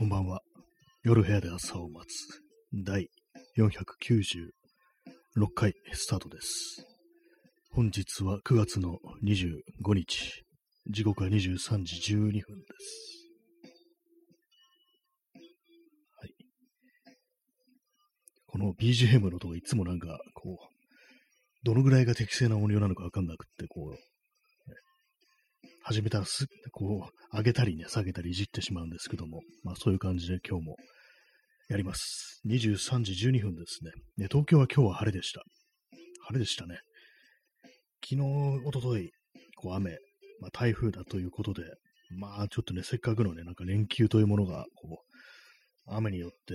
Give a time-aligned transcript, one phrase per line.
[0.00, 0.40] こんばんは。
[1.02, 2.40] 夜部屋で朝を待つ。
[2.72, 3.10] 第
[3.58, 6.86] 496回スタートです。
[7.70, 10.42] 本日は9月の25日。
[10.88, 12.40] 時刻は23時12分で
[12.78, 13.28] す。
[16.16, 16.30] はい。
[18.46, 20.66] この BGM のとこいつもなんか、こう、
[21.62, 24.09] どのぐらいが適正な音量なのかわかんなくって、こう、
[25.82, 30.76] 始めたらす、こう、上げたりね、下げたりいじってしまうんですけども、まあそういう感じで今日も
[31.68, 32.40] やります。
[32.46, 33.92] 23時12分ですね。
[34.16, 35.42] で東京は今日は晴れでした。
[36.26, 36.78] 晴れでしたね。
[38.04, 39.10] 昨日、おととい、
[39.56, 39.98] こう雨、
[40.40, 41.62] まあ台風だということで、
[42.16, 45.02] まあちょっとね、せっかくのね、なんか連休というものが、こ
[45.86, 46.54] う、雨によって、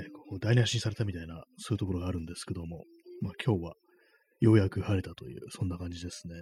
[0.00, 2.84] ね、こう台無しにされたみたいな、そういうところがあるんですけども、
[3.22, 3.74] まあ今日は
[4.40, 6.34] ようやく晴れたという、そんな感じですね。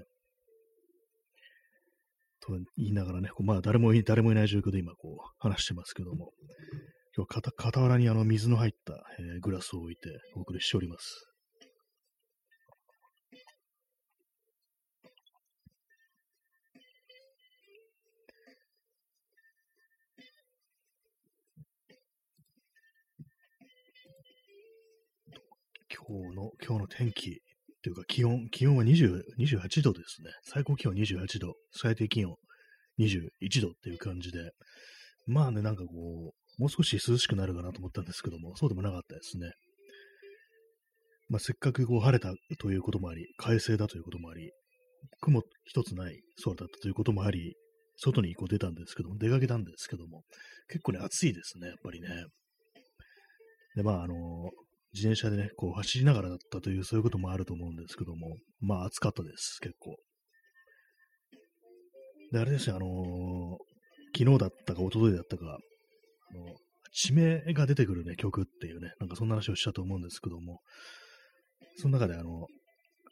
[2.47, 6.33] と言いながらね、こうまあ誰もい誰もいない状況で今こう話してますけども、
[7.17, 11.27] 今日は傍傍らにあの水の入った、えーグラスを置いてお送りしております。
[26.07, 27.44] 今日の、今日の天気
[27.85, 30.31] というか気温、気温は20 28度ですね。
[30.43, 32.35] 最高気温28度、最低気温
[32.99, 34.53] 21度っていう感じで、
[35.27, 39.53] まあね、なんかこう、もう少し涼しくなるかなと思ったんですけども、そうでもなかったですね。
[41.29, 44.51] まあ、せっかくこう晴れたということもあり、快晴だということもあり、
[45.21, 47.55] 雲一つない空だったということもあり、
[47.97, 50.23] 外にこう出たんですけども、出かけたんですけども、
[50.69, 52.09] 結構ね、暑いですね、やっぱりね。
[53.77, 54.15] で、まあ、あの
[54.95, 59.97] 自転車でね、こう走りながらだったという、そういうこともあると思うんですけども、まあ暑かったです、結構。
[62.33, 63.75] で、あれですね、あのー
[64.17, 66.55] 昨日だったか一昨日だったか、あの、
[66.93, 70.61] 地名が出てくるね、曲っていうね、なんかそんな話をしたと思うんですけども、
[71.77, 72.47] その中であの、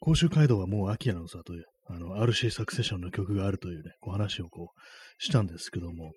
[0.00, 6.12] 甲州街道はもう秋なのさという、あの、RC サクセションの曲があるというね、こう話をこう、したんですけども、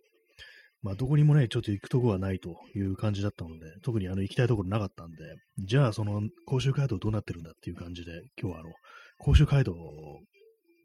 [0.86, 5.18] まあ、どこにもね、ちょっと行くとこはないという感じだったので、特にあの、行きたいところなかったんで、
[5.58, 8.70] じゃあ、その、甲州街道どうなってるんだっていう感じで、今日はあの、
[9.18, 9.74] 甲州街道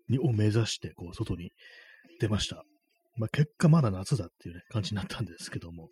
[0.08, 1.52] にを目指して、こう、外に
[2.18, 2.64] 出ました。
[3.18, 5.90] まあ、結果まだ夏だっていうね、感じになったんですけども、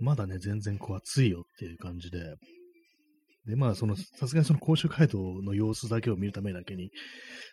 [0.00, 2.36] まだね、全然こう暑いよっていう感じで、
[3.46, 6.90] で、まあ、その、さすがにその甲州街道の様子だけを見るためだけに、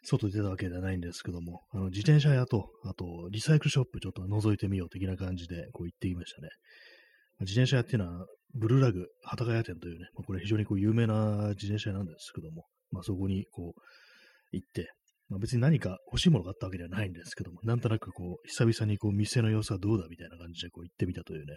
[0.03, 6.50] 外に出たわけではないんですけども、あの、自転車屋と、あと、リサイクルショップちょっと覗いてみよう的な感じで、こう行ってきましたね。
[7.41, 13.81] 自転車屋っていうのは、ブルーラグ、幡ヶ谷店というね、まあこれ非常にこう有名な自転車屋なんですけども、まあそこにこう
[14.51, 14.91] 行って、
[15.29, 21.56] まあ別に何か欲しいものがあったわけではないんですけども、なんとなくこう、久々にこう店の様子はどうだみたいな感じでこう行ってみたというね、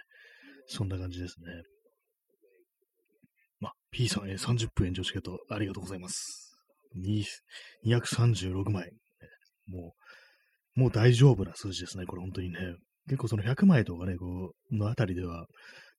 [0.67, 1.47] そんな感じですね。
[3.93, 6.57] P さん、えー30分延長チケットありがとうございます。
[7.85, 8.91] 236枚。
[9.67, 9.95] も
[10.77, 12.59] う、もう大丈夫な数字ですね、これ本当にね。
[13.07, 15.47] 結構その100枚とかね、こう、のあたりでは、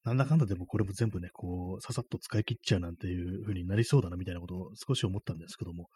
[0.04, 5.86] なんだかんだでもこれも全部ね、こう、ささっと使い切っちゃうなんていう風になりそうだなみたいなことを少し思ったんですけども、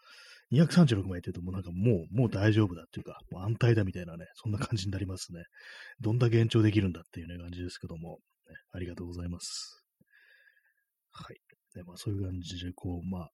[0.53, 5.43] 236枚って言うともうなんかもう、もう大丈夫だっていうか、もう安泰だみたいなね、そんな感じになりますね。
[5.99, 9.83] どんだけ延長できるんだっていうね、感じですけども、ね、ありがとうございます。
[11.11, 11.48] はい。
[11.75, 13.31] ね、まあそういう感じで、こう、まあ、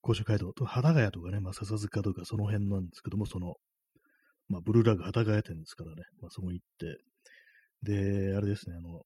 [0.00, 3.54] 甲州街道と、幡ヶ谷とかね、まあ笹塚とかその辺なんですけども、その、
[4.48, 6.98] まあ、ブルーラグ幡ヶ谷店ですからね、まあそこに行って、
[7.82, 9.02] で、あれですね、あの、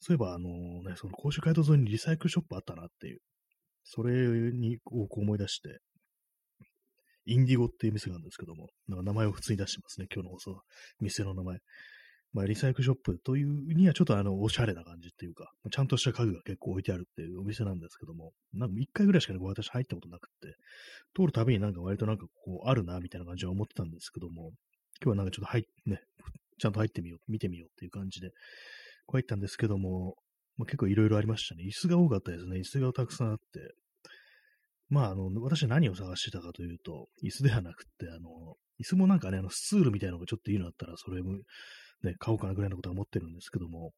[0.00, 0.48] そういえば、あの
[0.82, 3.20] ね、その甲州街道沿いにリサイクルショップあったなっていう、
[3.84, 4.12] それ
[4.52, 5.80] にこうこう思い出して、
[7.26, 10.62] インディゴっていう店があるんですけども、なんか名前を普通に出してますね、今日の放送は、
[11.00, 11.58] 店の名前。
[12.32, 20.56] まあ、リサイクルショップというにはちょっとあの、おしゃれな感じっていうか、ちゃんとした家具が結構置いてあるっていうお店なんですけども、なんか一回ぐらいしかね、私入ったことなくって、
[21.16, 24.52] 通るたびになんか割となんかこう、あるな、みたいな感じは思ってたんですけども、
[25.02, 26.00] 今日はなんかちょっと入っね、
[26.58, 28.30] ちゃんと入ってみよう、見てみようっていう感じで、
[29.06, 30.16] こう入ったんですけども、
[30.58, 31.64] まあ、結構いろいろありましたね。
[31.64, 32.58] 椅子が多かったですね。
[32.58, 33.74] 椅子がたくさんあって。
[34.90, 41.38] まあ、あの、私何を探してたかというと、椅子ではなくって、あの、椅子もなんかね、あの、スツールみたいなのがちょっといいのあったら、それも、
[42.02, 43.92] ね、買おうかなぐらいのことは思ってるんですけども、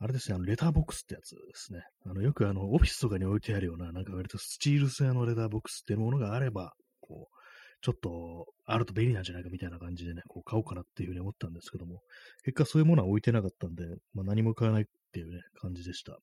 [0.00, 1.82] あれですね、あの、レターボックスってやつですね。
[2.04, 7.34] あの、よくあの、オフィスとかに置いてあるような、なんか割とスチール製のレターボックスっていうものがあれば、こう、
[7.80, 12.00] ちょっと、あると便利なんじゃないかみたいな感じでね、こう買おうかなっていうふうに思ったんですけども、
[12.42, 13.84] 結果そういうものは置いてなかったんで、
[14.14, 16.18] まあ何も買わないっていうね、感じでした。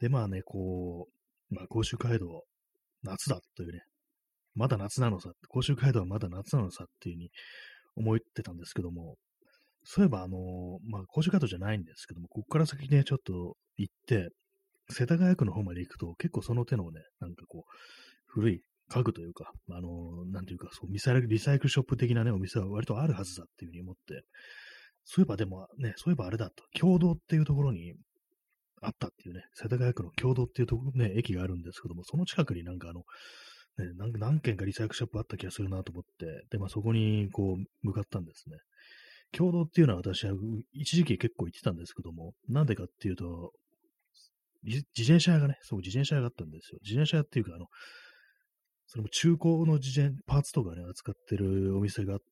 [0.00, 1.08] で、まあね、こ
[1.50, 2.44] う、まあ甲州街道、
[3.02, 3.82] 夏だというね、
[4.54, 7.30] まだ夏なのさ、甲州街道はまだ夏なのさっていうふうに
[7.96, 9.16] 思ってたんですけども、
[9.84, 14.30] そういえば、あの、まあ、甲子カートじゃないんですけども、ここから先ね、ちょっと行って、
[14.90, 17.70] 世田谷区の方まで行くと、結構その手のね、なんかこう、
[18.26, 24.22] 古い家具というか、あの、なんていうか、そう、ミサイルリサイクルショップ的なね、お店は割とあるはずだっていうふうに思って、
[25.04, 27.94] そういえばでもね、そういえばあれだと、共同っていうところに
[28.82, 33.00] あったっていうね、世田谷区の共同っていうところね、駅があるんですけども、その近くになんかあの、
[33.78, 38.56] ね、何何軒かリサイクルショップあった気がするなと思って、で、まあそこにこう向かったんですね。
[39.36, 40.32] 共同っていうのは私は
[40.72, 43.52] 一時期結構行ってたんですけども、なんでかっていうと、
[44.62, 46.78] 自転車屋がね、そう、自転車屋があったんですよ。
[46.82, 47.66] 自転車屋っていうか、あの、
[48.86, 52.24] それも中古の自転、パーツとかね、扱ってるお店があって、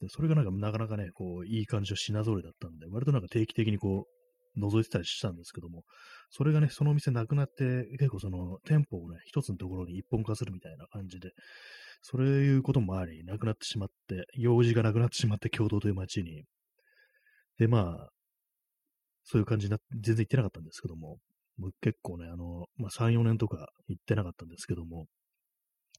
[0.00, 5.84] でそれがなんかなかなかね、こう、いい感じの品揃えだったんで、割となんか定期的にこう、覗いてたりしたんですけども、
[6.30, 11.30] それがね、そのお店なくなって、結構その店舗をね、一つのところに一本化するみたいな感じで、
[12.02, 16.44] そういうこともあり、なくなってしまって、用事がなくなってしまって、共同という街に。
[17.58, 18.08] で、まあ、
[19.24, 21.18] そういう感じになって、全然行ってなかったんですけども、
[21.58, 25.06] もう結構ね、あの、まあ、3、4年とか行ってなかったんですけども、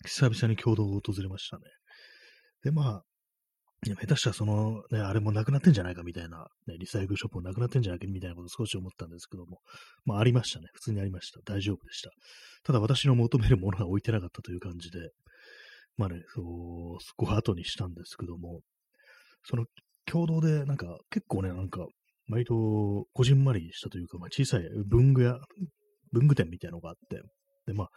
[0.05, 1.63] 久々に共同を訪れましたね。
[2.63, 3.03] で、まあ、
[3.85, 9.59] いや下手したらその、ね、あれもなくなってんじゃないかみたいな、ね、リサイクルショップもなくなってんじゃないかみたいなことを少し思ったんですけども、
[10.05, 10.67] まあありましたね。
[10.73, 11.41] 普通にありました。
[11.43, 12.11] 大丈夫でした。
[12.63, 15.09] ただ私の求めるものが置いてなかったという感じで、
[15.97, 18.61] まあね、そう、ご後にしたんですけども、
[19.43, 19.65] その
[20.05, 21.85] 共同でなんか結構ね、なんか、
[22.29, 22.53] 割と
[23.13, 25.37] こじんまりしたというか、まあ小さい文具屋、
[26.13, 27.21] 文具店みたいなのがあって、
[27.67, 27.89] で、まあ、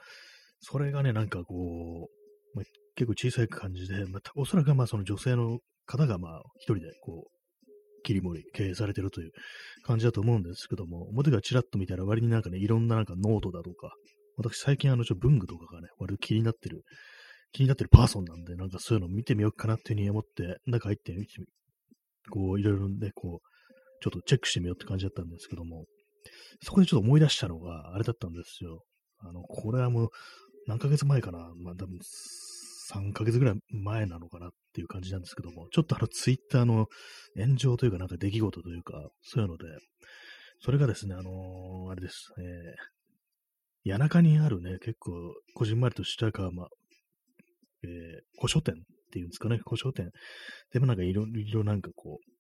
[0.61, 2.09] それがね、なんかこ
[2.55, 2.65] う、まあ、
[2.97, 7.37] 結構小さい感じで、まあ、おそらくまあその女性の方がまあ一人でこう、
[8.03, 9.33] 切り盛り、経営されてるという
[9.83, 13.93] 感じだと思うんですけども、表がちらっと見たら割になんかね、いろんななんかノートだとか、
[14.37, 16.83] 私最近あの、ちょ文具とかがね、割と気になってる、
[17.57, 21.33] 気になってるパーソンなんで、なんかそういうの見てみようかなっていうふうに思って、中入ってみて、
[22.31, 25.87] こう、いろいろね、こう、ちょっとチェックしてみようって感じだったんですけども、
[26.63, 28.83] そこでちょっと思い出したのが、あれだったんですよ。
[29.21, 30.09] あの、これはもう、
[30.67, 31.39] 何ヶ月前かな？
[31.57, 31.99] まあ多分、
[32.93, 36.89] 3ヶ月ぐらい前なのかなっていう感じなんですけども、ちょっとあのツイッターの
[37.39, 39.65] 炎上というかなんか出来事というか、そういうので、
[40.61, 45.13] それがですね、あのー、あれです、えー、谷中にあるね、結構、
[45.55, 46.69] こじんまりとしたか、まあ、
[47.87, 48.79] えー、古書店っ
[49.13, 50.11] ていうんですかね、古書店。
[50.73, 52.37] でもなんかいろいろなんかこう、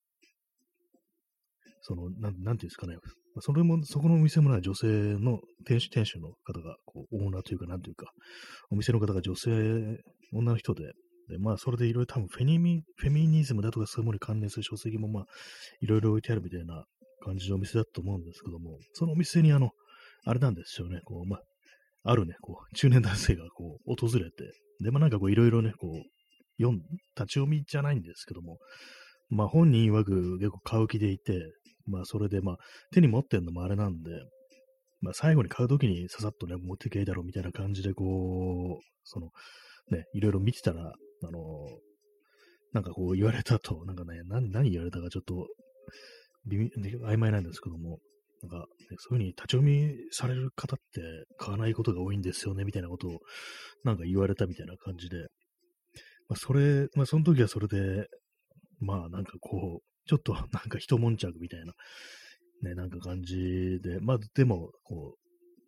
[1.82, 2.96] その、なん、なんていうんですかね。
[3.40, 8.06] それも、そこのお店もな女性の店主、店主の方が、こう、オーナーというか、なんというか、
[8.70, 9.50] お店の方が女性、
[10.32, 10.84] 女の人で、
[11.28, 15.24] で、まあ、それでいろいろ多分フェニミ、フェミニズムだとかそういうものに関連する書籍も、まあ、
[15.80, 16.84] いろいろ置いてあるみたいな
[17.24, 19.70] 感じのお店だと思うんですけども、そのお店にあの、
[20.24, 21.40] あれなんですよね、こう、まあ、
[22.06, 28.58] あるね、こう、中年男性がこう、訪れて、で、まあなんかこう、いろいろね、こう、読ん、立ち読みじゃないんですけども、
[29.28, 31.42] まあ本人曰く結構買う気でいて、
[31.86, 32.56] まあ、それで、まあ、
[32.92, 34.10] 手に持ってんのもあれなんで、
[35.00, 39.30] まあ、最後に買うときにささっとね、持ってけいだろうみたいな感じで、こう、その、
[39.90, 41.40] ね、いろいろ見てたら、あの、
[42.72, 45.46] なんかこう言われたと、なんかね、何、何言われたかちょっと、
[46.46, 46.66] 微妙、
[47.08, 47.98] 曖昧なんですけども、
[48.46, 51.00] なんか、ね、そういうふうに立ち読みされる方って
[51.36, 53.18] 買わないことが多いんですよね、みたいなことを、
[53.84, 55.26] なんか言われたみたいな感じで、
[56.28, 58.06] まあ、それ、まあ、その時はそれで、
[58.80, 61.72] まあ、なんかこう、ちょっとなんか一悶着みたいな、
[62.62, 65.16] ね、なんか感じで、まあでも、こ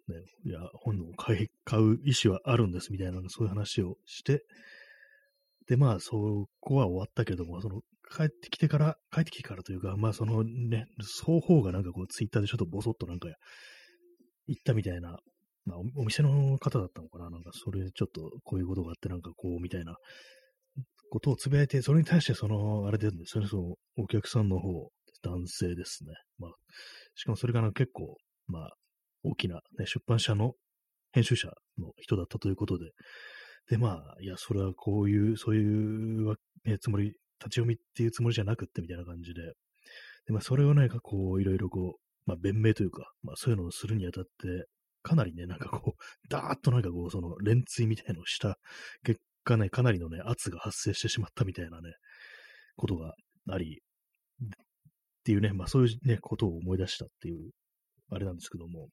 [0.09, 4.45] う、ね、いや、本を買い、買う意思はあるんですみたいな、そういう話をして、
[5.69, 13.29] で、まあ、そこは終わったけども、その、帰ってきてから、帰ってきてからというか、まあ、そのね、双方がなんかこう、ツイッターでちょっとボソッとなんか、
[14.47, 15.19] 言ったみたいな、
[15.67, 19.97] まあお、店の方だったのかななんか、それちょっと、こういうことがあって、なんかこう、みたいな
[21.11, 24.91] ことをつぶやいて、それに対してその、あれでですね、その、お客さんの方、
[25.23, 26.13] 男性ですね。
[26.39, 26.51] まあ、
[27.15, 28.71] しかもそれが結構、まあ、
[29.25, 30.53] 大きな、ね、出版社の
[31.13, 31.49] 編集者
[31.79, 32.91] の人だったということで、
[33.69, 36.37] で、まあ、いや、それはこういう、そういう、
[36.81, 39.43] つもり、立ち読みっていうつもりじゃなくってみたいな感じで、
[40.27, 44.67] で、まあ、それをね、こう、いろいろこう、まあ、弁明というか、まあ、そういうのをするにあたって、
[45.03, 48.59] かなりね、なんかこう、 ダーッとなんかこう、その、連追みたいのをした
[49.05, 51.95] 結かね、かなりのね、圧が発生してしまったみたいなね、
[52.77, 53.15] ことが
[53.51, 53.81] あり、
[54.43, 54.49] っ
[55.25, 57.51] ていうね、まあそういうね、ことを思い出したっていう、
[58.11, 58.89] あれなんですけども、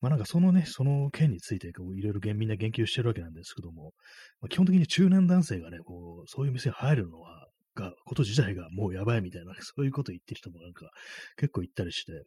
[0.00, 3.92] まあなんかそのね、その件についてこういろいろみんな言及してるわけなんですけども、
[4.40, 7.41] まあ、基本的に中年男性がね、こう、そういう店に入るのは、
[7.74, 10.90] が、こと自体がもうやばいみたいな、 そういうこと言ってる人もなんか
[11.36, 12.24] 結構言ったりして、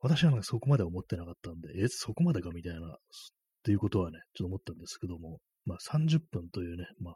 [0.00, 2.98] 私はなんかそこまで思ってなかったんで、え、そこまでかみたいな、っ
[3.64, 7.14] ていうことはね、ちょっと思ったんですけども、まあ、30分というね、まあ、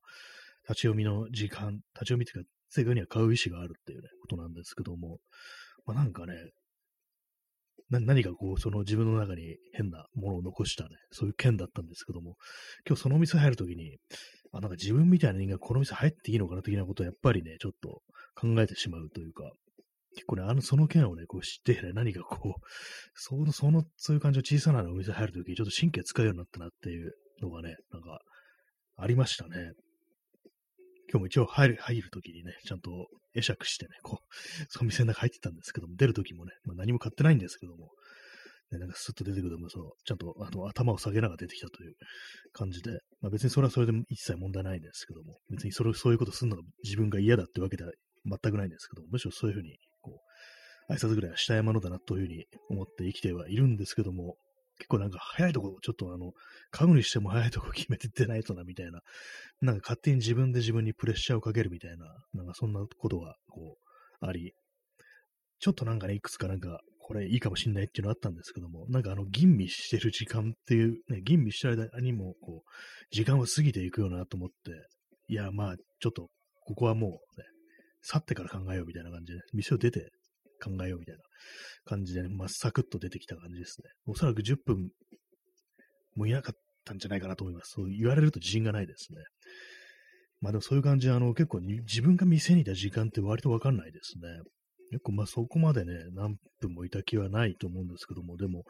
[0.69, 5.19] 立ち読みの時間、立ち読みっていうか、正確には買う意思があるっていうね、ことなんですけども、
[5.87, 6.35] まあなんかね、
[7.91, 12.37] な何かこう、その自分の中に変なものを残したね、そういう件だったんですけども、
[12.87, 13.97] 今日そのお店入るときに、
[14.53, 18.03] あ、なんか自分みたいな人間この店入っていいのかな的なことをやっぱりね、ちょっと
[18.35, 19.51] 考えてしまうというか、
[20.15, 22.63] 結構ね、あの、その件をね、こう知ってね、何かこう、
[23.15, 28.21] その、 その、そういう感じの小さなお店入るとき、ちょっと神経使うようになったなっていうのがね、なんか、
[28.97, 29.73] ありましたね。
[31.11, 37.91] 今日も一応入る、入るときにね、ちゃんと会釈してね、こう、その店の中入ってたんですけども、出るときもね、まあ、何も買ってないんですけども、
[38.71, 41.95] ね、なんかスッと出てくると、そう、ちゃんとあの頭を下げながら出てきたという
[42.53, 47.93] 感じで、まあ、別にそれはそれで一切問題ないんですけども、別にそれそういうことするのが自分が嫌だってわけでは
[48.27, 50.21] 全くないんですけども、むしろそういうふうに、こ
[50.89, 54.37] う、挨拶ぐらいはしたいものだなというふうに思って生きてはいるんですけども、
[54.79, 56.33] 結構なんか早いとこ、ちょっとあの、
[56.71, 59.01] 買うにしても早いとこ決めて出ないとな、みたいな、
[59.61, 63.77] なんか勝手に自分で自分にプレッシャーをかけるみたいな、なんかそんなことが、こ
[64.23, 64.53] う、あり、
[65.61, 72.71] ちょっとなんかね、いくつかなんか、これいいかもしんないっていうのあったんですけども、なんかあの、吟味してる時間っていう、ね、吟味してる間にも、こう、
[73.11, 74.55] 時間は過ぎていくようなと思って、
[75.29, 76.29] いや、まあ、ちょっと、
[76.67, 77.11] ここはもう、
[77.41, 77.47] ね、
[78.03, 80.11] 去ってから考えようみたいな感じで、店を出て
[80.63, 81.23] 考えようみたいな
[81.87, 83.89] 感じで、ね、まあ、サクッと出てきた感じですね。
[84.05, 84.91] おそらく10分
[86.15, 87.73] もいなかったんじゃないかなと思います。
[87.77, 89.23] そう言われると自信がないですね。
[90.43, 94.29] まあでもそういう感じで、あの、結構自分が店にいた時間って割とわかんないですね。
[94.91, 98.65] 結構まあそこまでね、何分もいた気はないと思うんですけども、でも、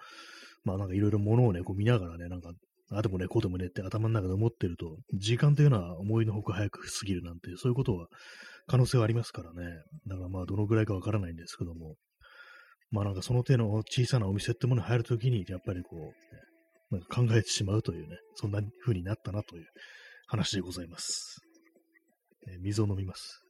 [0.64, 2.52] まあなんかいろいろ物をね、こう見ながらね、なんか、
[2.90, 8.06] あでもね、こうでもねって頭の中で思ってると、時間というのは思いのほか早く過ぎるなんて、そういうことは
[8.66, 9.68] 可能性はありますからね。
[10.06, 11.96] だからまあどのぐらいかわからないんですけども、
[12.90, 15.96] まあなんかその手の小さなお店ってものに入るときに、やっぱりこ
[16.92, 19.66] う、ね、なんか考えてしまうというね、そんな風になったなという
[20.26, 21.40] 話でございます。
[22.50, 23.47] え水を飲みます。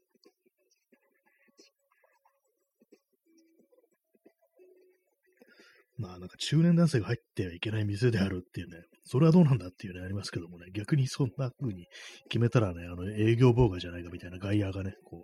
[5.99, 11.87] まあなんか中年男性が入ってはいけない店であるっていうね、それはどうなんだっていうね、ありますけどもね、逆にそんな風に
[12.29, 15.23] 決めたらね、あの営業妨害じゃないかみたいな外野がね、こう、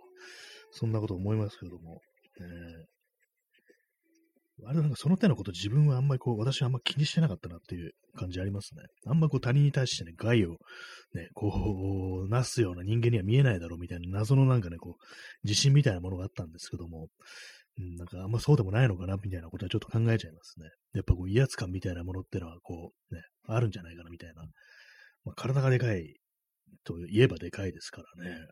[0.71, 2.01] そんなこと思いますけども、
[2.41, 8.83] えー、あれなんかその手のこと自分はあんまりこう、私はあんま気にしてなかったなっていう感じありますね。
[9.05, 10.57] あんまこう他人に対してね、害を
[11.13, 15.03] ね、こう、なすような人間には見えないだろうみたいな謎のなんかね、こう、
[15.43, 17.07] 自信みたいなものがあったんですけども、
[17.77, 20.67] うん、なんかあんまそうでもないのかなみたいなことはちょっと考えちゃいますね。
[20.93, 24.43] やっぱこう威圧感みたいなものってのはこう、ね、あるんじゃないかなみたいな。
[25.25, 26.15] まあ、体がでかい
[26.83, 28.47] と言えばでかいですからね。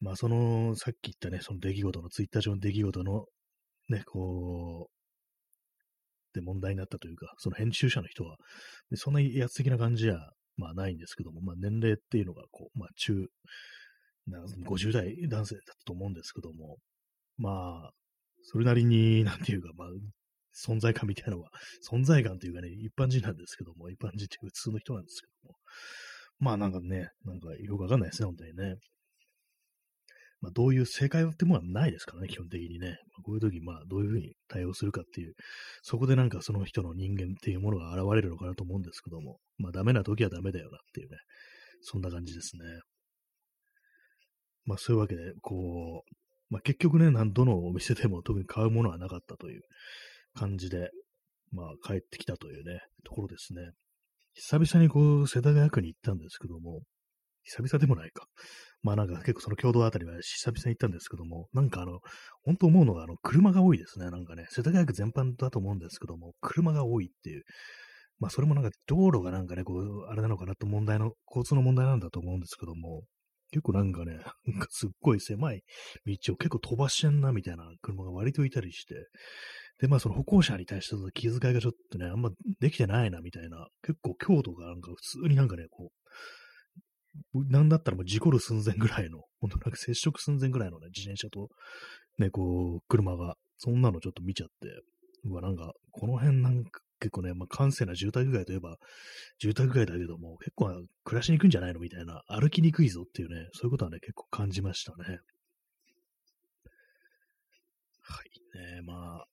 [0.00, 3.26] まあその、さっき言ったね、その出来事の、ツイッター上の出来事の
[3.90, 8.36] ね、こう、で問題になったというか、その編集者の人は、
[8.94, 10.16] そんな威圧的な感じじゃ、
[10.56, 13.26] まあないんですけども、まあ年齢っていうのが、こう、まあ中、
[14.66, 16.78] 50代男性だったと思うんですけども、
[17.40, 17.90] まあ、
[18.42, 19.88] それなりに、なんていうか、まあ、
[20.54, 21.50] 存在感みたいなのは、
[21.90, 25.56] 存在感というかね、一般人なんですけども、一般人って普通の人なんですけども、
[26.38, 28.76] まあなんかね、なんかよくわかんないですね、本当にね。
[30.42, 32.96] まあ、どういう正解ってものはないですからね、基本的にね。
[33.24, 35.34] こういう時、まあ、どういうふうに対応するかっていう、
[35.82, 41.18] そこでなんかその人の人間っていうものが現れるのかなと思うんですけども、まあ、ダメな時はダメだよなっていうね、
[41.82, 42.62] そんな感じですね。
[44.64, 46.19] まあ、そういうわけで、こう、
[46.50, 49.62] まあ、結局ね、どのお店でも特に買うものはなかったという
[50.34, 50.90] 感じで、
[51.52, 53.70] まあ、帰ってきたというね、ところですね。
[54.34, 56.82] 久々にこう、世田谷区に行ったんですけども、
[57.44, 58.26] 久々でもないか。
[58.82, 62.00] まあなんか結構その共同あたりは久々に行ったんですけども、なんかあの、
[62.44, 64.10] 本当思うのがあの、車が多いですね。
[64.10, 67.42] なんかね、世田谷区全般だと思うんですけども、車が多いっていう。
[68.18, 73.02] まあそれもなんか道路がなんかね、こう、あれなのかなと問題の、交通の問題なんだと思うんですけども、
[73.50, 75.62] 結構なんかね、 なんかすっごい狭い
[76.06, 78.94] 道を結構飛ばしてんなみたいな車が割といたりして、
[79.80, 82.30] で、まあその歩行者に対しての気遣いがちょっとね、あんま
[82.60, 85.90] できてないなみたいな、結構強度がなんか普通になんかね、こ
[87.34, 91.48] う、なんだったらもう事故る寸前ぐらいの、本当なんか接触寸前ぐらいのね、自転車と、
[92.18, 94.68] ね、こう、車が、そんなのちょっと見ちゃって、
[95.24, 98.76] うわ、なんか、この辺なんか結構ね、まあ、閑静な住宅街といえば、
[99.38, 100.66] 住宅街だけども、結構
[101.04, 105.18] 暮らしにくいんじゃないのみたいな、歩きにくいぞっていうね、そういうことはね、結構感じましたね。
[108.02, 109.26] はい、ね、まあ、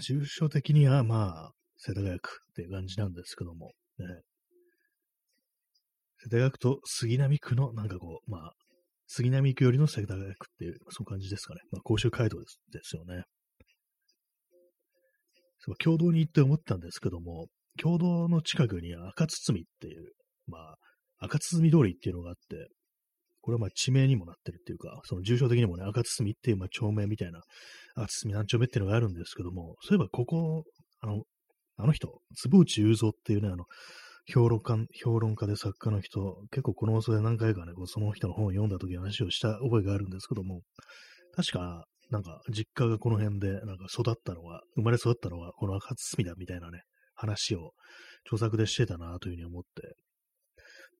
[0.00, 4.06] 住所的にはまあ、世田谷区っていう感じなんですけども、ね、
[6.18, 8.52] 世田谷区と杉並区の、なんかこう、まあ、
[9.06, 11.60] 杉並区よりの世田谷区っていう、そういう感じですかね。
[11.70, 13.24] まあ、甲州街道ですですよね。
[15.76, 17.46] 共同に行って思ったんですけども、
[17.80, 20.12] 共同の近くに赤堤っていう、
[20.46, 20.76] まあ、
[21.18, 22.68] 赤堤通りっていうのがあって、
[23.40, 27.40] これはまあ地名にもなってるっていうか、その住所的にもね、赤堤っていうまあ町名みたいな、
[27.96, 30.64] 赤堤何丁目っていうのがあるんですけども、そういえばここ、
[31.00, 31.22] あの、
[31.76, 33.64] あの人、坪内雄三っていうね、あの、
[34.30, 40.60] 評論家、評論家で作家の人、結構この放送で何回かね、こうその人の本を読んだ時の話をした覚えがあるんですけども、
[41.34, 46.82] 確か、なんか、実家がこの辺で、なんか育ったのは、生まれ育ったのは、この赤堤だみたいなね、
[47.14, 47.72] 話を、
[48.24, 49.96] 著作でしてたなというふうに思って、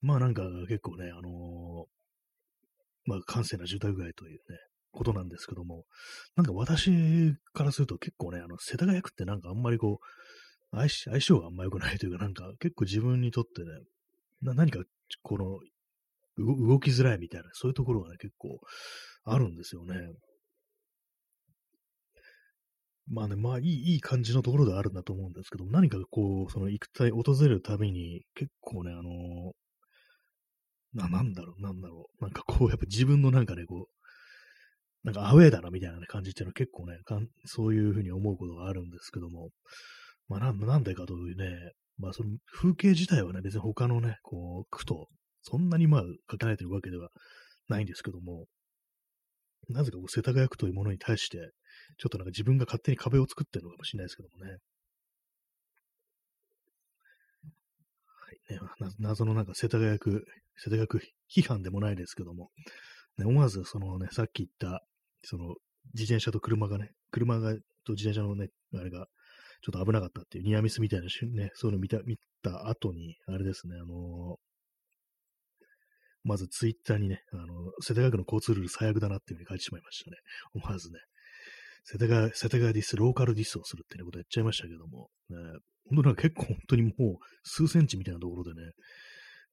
[0.00, 1.84] まあなんか結構ね、あのー、
[3.04, 4.58] まあ閑静な住宅街というね、
[4.92, 5.84] ことなんですけども、
[6.36, 6.90] なんか私
[7.52, 13.68] からすると結構ね、あの、世田谷区ってなんかあんまりこう、相相性があんま良くないというか、なんか結構自分にとってね、
[14.42, 14.80] な何か
[15.22, 15.58] この、
[16.38, 18.60] 動きづらいみたいな、そういうところがね、結構
[19.24, 19.94] あるんですよね。
[23.10, 32.22] まあね、まあいい、いい感じのところであるんだと思うんですけど、何かこう、その行くたい、訪れるたびに、結構ね、あのー、な、なんだろう、なんだろう。
[32.22, 33.98] なんかこう、やっぱ自分のなんかね、こう、
[35.04, 39.50] なんかアウェーだなみたいな、感じっていうのは結構ねかん、そういうふうに思うことがあるんですけども、
[40.28, 45.08] まあなん、なんでかというね、まあその風景自体はね、別に他のね、こう、区と、
[45.42, 47.08] そんなにまあ、書かれてるわけでは
[47.68, 48.46] ないんですけども、
[49.68, 51.50] なぜかこう世田谷区というものに対して、
[51.98, 54.58] ちょっとなんか自分が勝手に壁を作ってるのかもしれないですけどもね。
[58.06, 60.24] はいね、謎のなんか世田谷区、
[60.56, 61.02] 世田谷区
[61.34, 62.50] 批判でもないですけども、
[63.18, 64.84] ね、思わずそのね、さっき言った、
[65.22, 65.54] その
[65.94, 69.06] 自転車と車がね、車がと自転車のね、あれが
[69.62, 74.38] ちょっと危なかったっていうニアミスみたいなね、そういうの見た、見た後に、あれですね、あの
[76.28, 77.44] まずツイッターにね、あの、
[77.80, 80.18] 世田谷区の交通ルール最悪だなっていうふうに書いてしまいましたね。
[80.52, 80.98] 思わずね。
[81.84, 85.36] 世田谷、世田谷ディス、ローカルディスをするっていうことやっちゃいましたけども、ね、
[85.88, 86.92] 本当なんか結構本当にもう
[87.44, 88.72] 数センチみたいなところでね、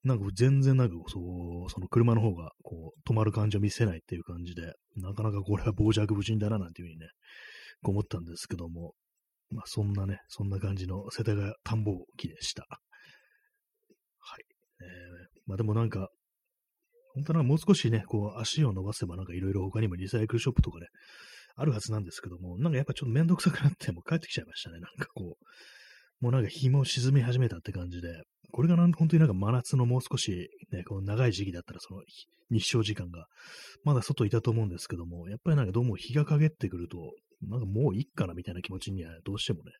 [0.04, 1.18] なんか全然なんかそ
[1.66, 7.06] う、その車の方がこう止まる感じを見せないっていう感じで、なかなかこれは傍若無人だななんていうふうにね、
[7.82, 8.92] 思ったんですけども、
[9.50, 12.66] まあそんなね、そんな感じの世田谷田んぼ機でした。
[12.68, 14.44] はい。
[14.80, 16.10] えー、まあでもなんか、
[17.16, 20.88] 本当はもう少しね、こう足を伸ばせばなんかいろいろ他にもリサイクルショップとかね、
[21.56, 24.78] あるはずなんですけども、なんかやっぱちょっとめんどくさくなってもう帰ってきちゃいましたね。
[24.78, 32.02] なんかこう、もうなんか日も沈み始めたって感じで、これがなん本当になんか真夏のもう少しね、こう長い時期だったらその
[32.50, 33.26] 日照時間が
[33.82, 36.98] まだ外いたと思うんですけども、やっぱりなんかどうも日が陰ってくると、
[37.48, 39.72] なんかもういいかなみたいな気持ちにはどうしてもね、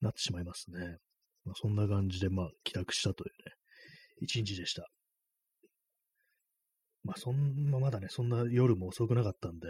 [0.00, 0.98] なってしまいますね。
[1.44, 3.54] まあ、そんな感じでまあ帰宅したというね、
[4.20, 4.86] 一日でした。
[7.02, 9.68] まあそんな、まだね、そんな夜も遅くなかったんで、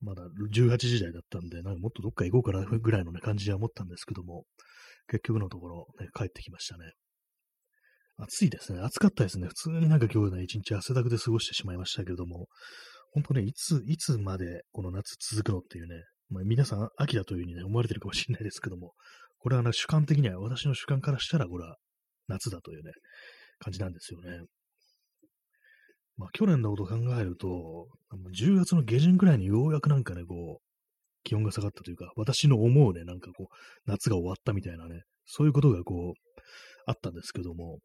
[0.00, 4.44] まだ18時台だったんで、なんかもっとどっか行こうかなぐらいの、ね、感じは思ったんですけども、
[5.08, 6.92] 結局のところ、ね、帰ってきましたね。
[8.18, 8.80] 暑いですね。
[8.80, 9.48] 暑かったですね。
[9.48, 12.46] 普通になんか今日ね、一日汗だくで過ごしてしまいましたけれども、
[13.12, 18.92] 本当ね、いつ、いつまでこの夏続くのっていうね、まあ、皆さん秋だというふうにね、思われてるかもしれないですけども、
[19.38, 21.76] これはね、主観的には、私の主観からしたら、これは
[22.28, 22.92] 夏だというね、
[23.58, 24.40] 感じなんですよね。
[26.16, 27.88] まあ、去年のことを考えると、
[28.32, 30.62] 10月の下旬くらいにようやくなんかね、こう、
[31.24, 36.40] 気温が下がったというか、私の思うね、なんかこう、夏が終わったみたいなね、そういうことがこう、
[36.86, 37.78] あったんですけども、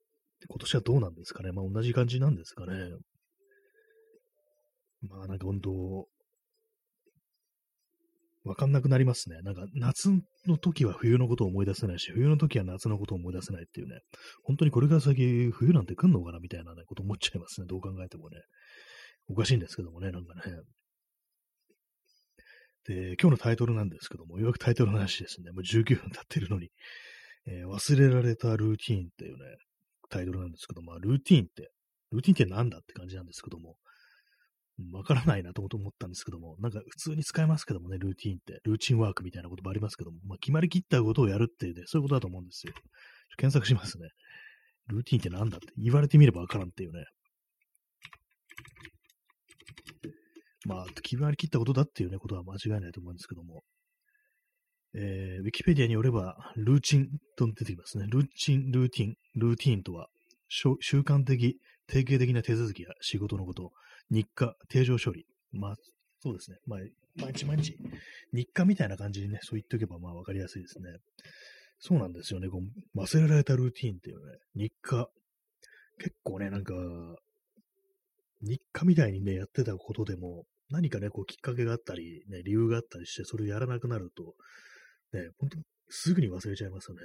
[0.48, 1.52] 今年はどうなんですかね？
[1.52, 2.74] まあ同じ感じなんですかね？
[5.02, 6.08] まあなんか本当、
[8.48, 9.42] わかんなくなりますね。
[9.42, 10.10] なんか夏
[10.48, 14.00] の時は冬のことを思い出せないし、冬の時は夏のことを思い出せないっていうね、
[14.44, 17.68] 本当にこれから先冬なんて来んのかなみたいな、ね、こと思っちゃいますね。
[17.68, 18.38] どう考えてもね。
[19.30, 20.42] おかしいんですけどもね、なんかね。
[22.88, 25.52] で、今日のタイトルなんですけども、ようやくタイトルの話ですね。
[25.52, 26.70] もう19分経ってるのに、
[27.46, 29.40] えー、忘れられたルーティーンっていうね、
[30.10, 31.70] タイトルなんですけども、ルーティーンって、
[32.12, 33.76] ルーティーンって何だって感じなんですけども、
[34.92, 42.74] わからないなと思ったんですけども、なんか普通に使えますけどもね、ルーティンって、ルーチンワークみたいなこともありますけども、まあ、決まりきったことをやるっていうね、そういうことだと思うんですよ。
[43.38, 44.10] 検索しますね。
[44.88, 47.06] ルーティンって何だって言われてみればわからんっていうね。
[50.66, 53.64] まあ、決まりきったことだっていうね、ことは間違いないと思うんですけども。
[54.94, 58.06] えー、ウィキペディアによれば、ルーチンと出てきますね。
[58.10, 60.08] ルーチン、ルーティン、ルーティンとは、
[60.50, 63.72] 習慣的、定型的な手続きや仕事のこと、
[64.10, 65.26] 日課、定常処理。
[65.52, 65.76] まあ、
[66.20, 66.58] そうですね。
[66.66, 66.80] まあ、
[67.16, 67.76] 毎日毎日、
[68.34, 70.90] 日課みたいな感じにね、そう言っておけばまあわかりやすいですね。
[71.80, 72.50] そうなんですよね。
[72.50, 72.60] こ
[72.96, 75.10] う忘れられたルーティーンっていうね、日課。
[76.00, 76.74] 結構ね、なんか、
[78.42, 84.36] 日課みたいにね、やってたことでも、何かね、こうきっかけがあったり、ね、理由があったりして、それをやらなくなると、
[85.18, 85.58] ね、本当
[85.90, 87.02] すぐに忘れちゃいますよね。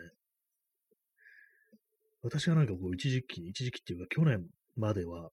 [2.22, 5.30] 私はなんかこう、一時期、一時期っていうか、去年までは、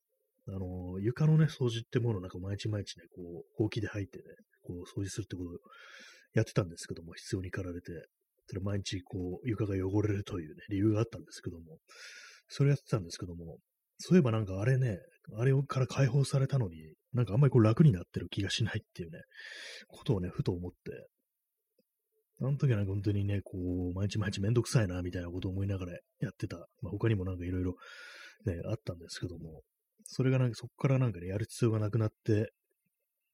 [0.56, 4.24] あの、床のね、掃除ってものをなんか毎日毎日ね、こう、ほうきで入ってね、
[4.62, 5.54] こう、掃除するってことを
[6.34, 7.92] やってたんですけども、必要に駆られて、
[8.48, 11.78] それ毎日こう、床が汚れるというね、理由があったんですけども、
[12.48, 13.58] それやってたんですけども、
[14.00, 14.98] そういえばなんかあれね、
[15.38, 19.20] あれから解放されたのに、なんかあんまりこう楽になってる気がしないっていうね、
[19.88, 21.08] ことをね、ふと思って、
[22.42, 26.58] あの時はなんか本当にね、こう、毎日毎日めんどくさいな、みたいなことを思いながらやってた。
[26.82, 27.76] まあ、他にもなんかいろいろ
[28.46, 29.62] ね、あったんですけども、
[30.12, 32.52] それがなんかそこからなんかね、やる必要がなくなって、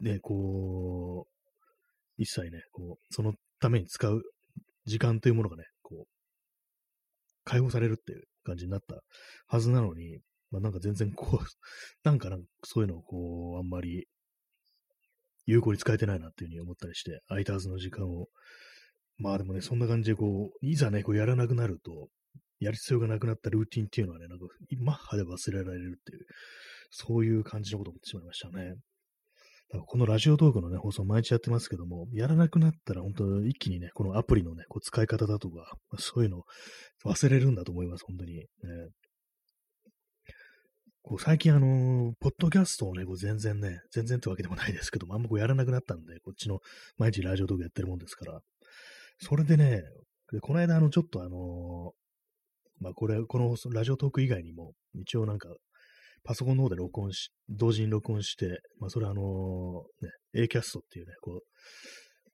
[0.01, 4.21] ね、こう、一切ね、こう、そのために使う
[4.85, 6.05] 時間というものがね、こう、
[7.45, 9.01] 解放されるっていう感じになった
[9.47, 10.19] はずなのに、
[10.51, 11.45] まあなんか全然こう、
[12.03, 14.07] なんかなんかそういうのをこう、あんまり
[15.45, 18.27] 有効に使えてないなっていうふうに思ったりして、空いたはずの時間を。
[19.17, 22.09] まあでもね、そんな感じでこう、いざね、こうやらなくなると、
[22.59, 24.45] やる必要がなくなったルーティンっていうのはね、なんか、
[24.79, 26.25] マッハで忘れられるっていう、
[26.89, 28.75] そういう感じのことを思ってしまいましたね。
[29.87, 36.43] このラジオトークのね、放送毎日やってますけども、やらなくなったら本当一気にね、このアプリのね、こう使い方だとか、そういうの
[37.03, 38.35] 忘れるんだと思います、本当に。
[38.35, 38.45] ね、
[41.01, 46.59] こう最近あのー、ポッドキャストをね、こう全然ね、全然ってわけでもないですけども、あんまこうやらなくなったんで、こっちの
[46.97, 48.39] 毎日ラジオトークやってるもんですから、
[49.19, 49.81] それでね、
[50.31, 55.49] でこの間あの、ちょっとあのー、まあこれ、このラジオトーク以外にも、一応なんか
[56.25, 60.09] パソコンの方で録音し、同時に録音して、まあ、それあのね、
[60.43, 61.39] Acast っていうね、こう、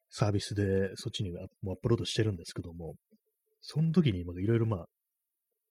[0.09, 2.95] サービスでそっちにもアップロードしてるんですけども、
[3.61, 4.85] その時にいろいろまあ、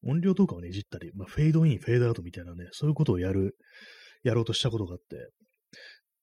[0.06, 3.56] 音量とかをね、いじったり、まあ、フェードイン、フェードアウトみたいなね、そういうことをやる、
[4.22, 5.30] やろうとしたことがあって、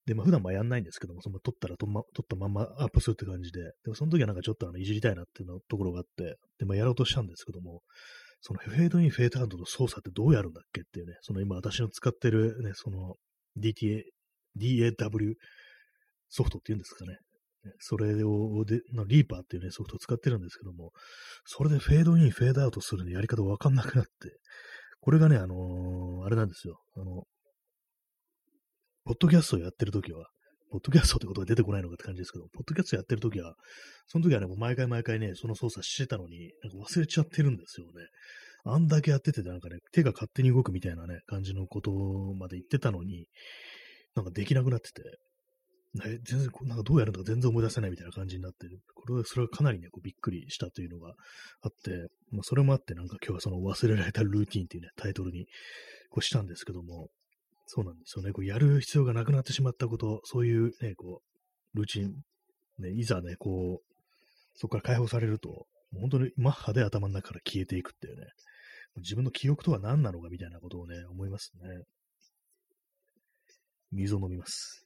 [0.05, 7.81] で、まあ、普段まあやんないんですけども、その撮ったら撮,、ま、撮ったままアップするって感じで、でもその時はなんかちょっとあのいじりたいなっていうのところがあって、で、まあやろうとしたんですけども、
[8.41, 13.15] そのフェードイン、フェードアウトの操作ってどうやるんだっけっていうね、その今私の使ってるね、その
[13.57, 14.03] DTA、
[14.57, 15.33] DAW
[16.29, 17.17] ソフトっていうんですかね。
[17.79, 20.91] それを、で、リーパーっていうね、ソフトを使ってるんですけども、
[21.45, 24.11] それでフェードイン、フェードアウトするのやり方わかんなくなって、
[25.01, 26.79] これがね、あのー、あれなんですよ。
[26.95, 27.23] あの、
[29.05, 30.27] ポッドキャストをやってるときは、
[30.69, 33.55] ポッドキャストってことが出てこないのかって感じですけど、ポッドキャストやってるときは、
[34.07, 37.93] その時はね、もう毎回毎回ね、その操作してたのに、なんか忘れちゃってるんですよね。
[38.67, 41.91] あんだけやってて、なんかね、手が勝手に動くみたいなね、感じのこと
[42.37, 43.27] まで言ってたのに、
[44.15, 45.03] なんかできなくなってて、
[45.93, 51.13] ね、全然、なんかどうやるのか全然思い出せないみたいな感じになって、これは、それはかなりね、こうびっくりしたというのが
[51.61, 55.47] あって、まあ、それもあって、なんか今日はその忘れられたルーティンっていうね、タイトルに
[56.09, 57.09] こうしたんですけども、
[57.67, 58.31] そうなんですよね。
[58.31, 61.21] こうやる必要がなくなってしまったこと、そういうね、こ
[61.73, 62.13] う、ルーチン、
[62.79, 63.93] ね、いざね、こう、
[64.55, 65.67] そこから解放されると、
[65.99, 68.27] 本当にマッハで頭の中から消えていくっていうね、
[68.97, 71.83] 自分の記憶とは何なのかみたいなことをね、思いますね。
[73.91, 74.85] 水を飲みます。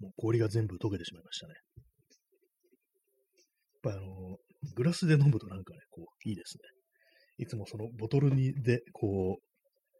[0.00, 1.54] もう氷が全部溶けてしまいましたね。
[3.84, 4.36] やっぱあの、
[4.74, 6.62] グラスで飲むとなんかね、こう、いいですね。
[7.38, 9.42] いつもそのボトルにで、こう、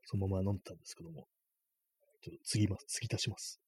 [0.05, 1.27] そのまま飲んでたんですけども、
[2.23, 3.62] ちょっと継ぎます、継ぎ足します。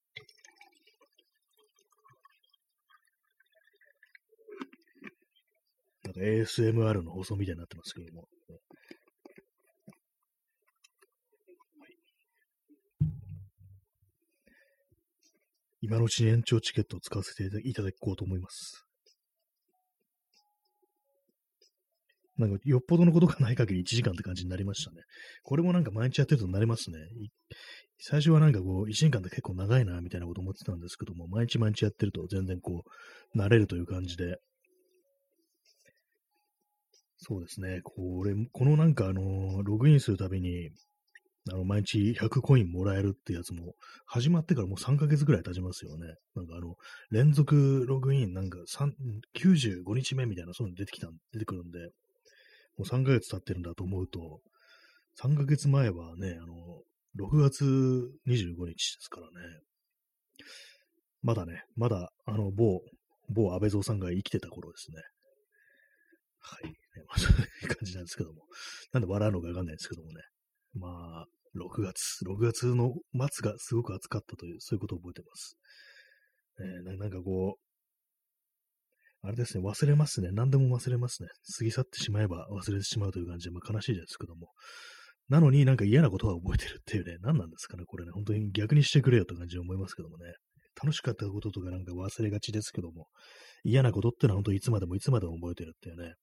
[6.05, 8.29] なんか ASMR の放送みたいになってますけども。
[15.81, 18.87] 今のうちに延長チケットを使わせていただこうと思います。
[22.39, 25.03] なんか、よっぽどのことがない限り1時間って感じになりましたね。
[25.43, 26.99] これもなんか毎日やってるとなりますね。
[27.99, 32.83] 最初はなんかこう、1時間って結構長いな、みたいなこと思ってたんですけども、毎日毎日やってると全然こ
[33.35, 34.39] う、慣れるという感じで。
[37.27, 37.81] そうですね。
[37.83, 40.69] これ、このなんかあの、ログインするたびに、
[41.51, 46.07] あの、毎日100コインもらえるってやつも、始まってからもう3ヶ月ぐらい経ちますよね。
[46.37, 46.77] なんかあの、
[47.11, 48.59] 連続ログインなんか
[49.33, 51.79] 95日目みたいな、そういうの出てきた、出てくるんで、
[52.77, 54.41] もう3ヶ月経ってるんだと思うと、
[55.17, 56.83] 3ヶ月前はね、あの、
[57.17, 57.65] 6月
[58.27, 59.61] 25日ですからね。
[61.23, 62.83] まだね、まだ、あの、某、
[63.31, 65.01] 某安倍蔵さんが生きてた頃ですね。
[66.41, 66.84] はい。
[67.07, 68.43] まあ、そういう感じなんですけども。
[68.93, 70.23] なんで笑うのかわかんないんですけどもね。
[70.75, 70.89] ま
[71.23, 71.27] あ、
[71.57, 72.95] 6月、6月の
[73.31, 75.57] 末がすごく暑かったという、そういうことを覚えてます。
[76.61, 80.31] えー、なんかこう、あれですね、忘れますね。
[80.33, 81.29] 何でも忘れますね。
[81.57, 84.51] 過ぎ去ってしまえば忘れてしまうという感じで、まあ、悲しいですけども。
[85.29, 90.35] なのになんか嫌なことは覚えてるっていうね、何なんですかね、これね、本当に逆にしてくれよという感じで思いますけどもね。
[90.83, 93.07] 楽しかったこととかなんか忘れがちですけども、
[93.63, 96.15] 嫌なことってのは本当にいつまでもいつまでも覚えてるっていうね。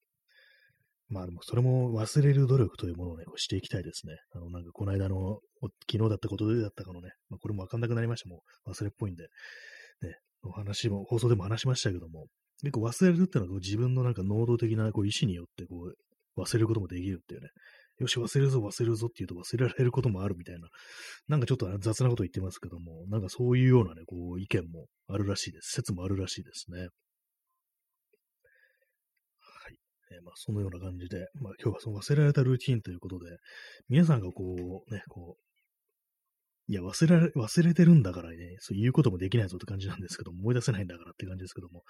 [1.12, 4.16] まあでもそれも忘れる努力というものをね、こうしていきたいですね。
[4.34, 5.40] あの、なんかこの間の、
[5.92, 8.30] 昨日だったことでだったかのね、まあ、これもわかんなくなりました。
[8.30, 9.24] もう忘れっぽいんで、
[10.02, 12.28] ね、お話も、放送でも話しましたけども、
[12.62, 15.92] 結構忘れるっていうのは自分のなんか能動的なこう意思によってこ
[16.38, 17.50] う忘れることもできるっていうね。
[18.00, 20.70] よし、忘れるぞ、忘れるぞって言うと忘れられることもあるみたいな。
[21.28, 25.74] なんかちょっと雑なこと言ってますけども、なんかそういうようなね、こう意見もあるらしいです。
[25.74, 26.88] 説もあるらしいですね。
[30.12, 33.38] えー、まあ、そのような感じで、まあ、今日はその忘れられたルーティンということで、
[33.90, 34.56] 皆さんがこ
[34.88, 41.84] う、ね、こう、いや、忘れられ、忘れてるんだからね、そういうこともできないぞって感じなんですけど、思い出せないんだからって感じですけども、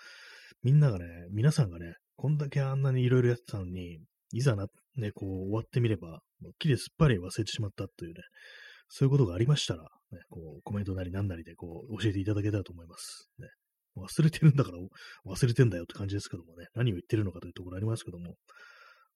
[0.64, 4.00] みんながね、皆さんがね、こんだけあんなにいろいろやってたのに、
[4.34, 6.22] いざな、ね、こう、終わってみれば、
[6.60, 8.22] きれすっぱり忘れてしまったというね、
[8.88, 9.88] そういうことがありましたら、ね、
[10.30, 13.30] こう、コメントなり何なりで、こう、教えていただけたらと思います。
[13.40, 13.48] ね。
[13.98, 14.78] 忘れてるんだから
[15.26, 18.36] 忘れてんだよって感じですけどもね、何を言ってるのかというところありますけども、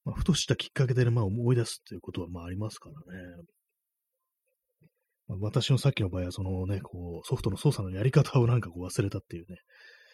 [0.04, 3.42] まあ、ふとしたきっかけで、ね、まあ、思い出すっていうことはまあありますからね。
[5.28, 9.58] まあ、私のさっきの場合は、そのね、こう、ソフトの操作のやり方をなんかこう忘れたっていうね、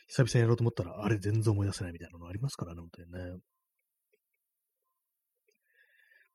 [0.08, 3.38] 久々にやろうと思ったら、あれ全然思い出せないみたいなのありますからね、本当にね。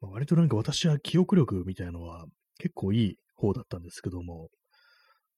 [0.01, 2.25] まあ、割となんか私は記憶力みたいのは
[2.59, 4.49] 結構いい方だったんですけども、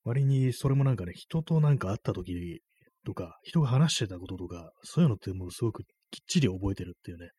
[0.04, 2.62] 割にそれもなんかね、人となんか会った時
[3.06, 5.88] とか、人が話してたこととか、そういうのってもうすごくきっ
[6.28, 7.30] ちり覚えてるっていうね、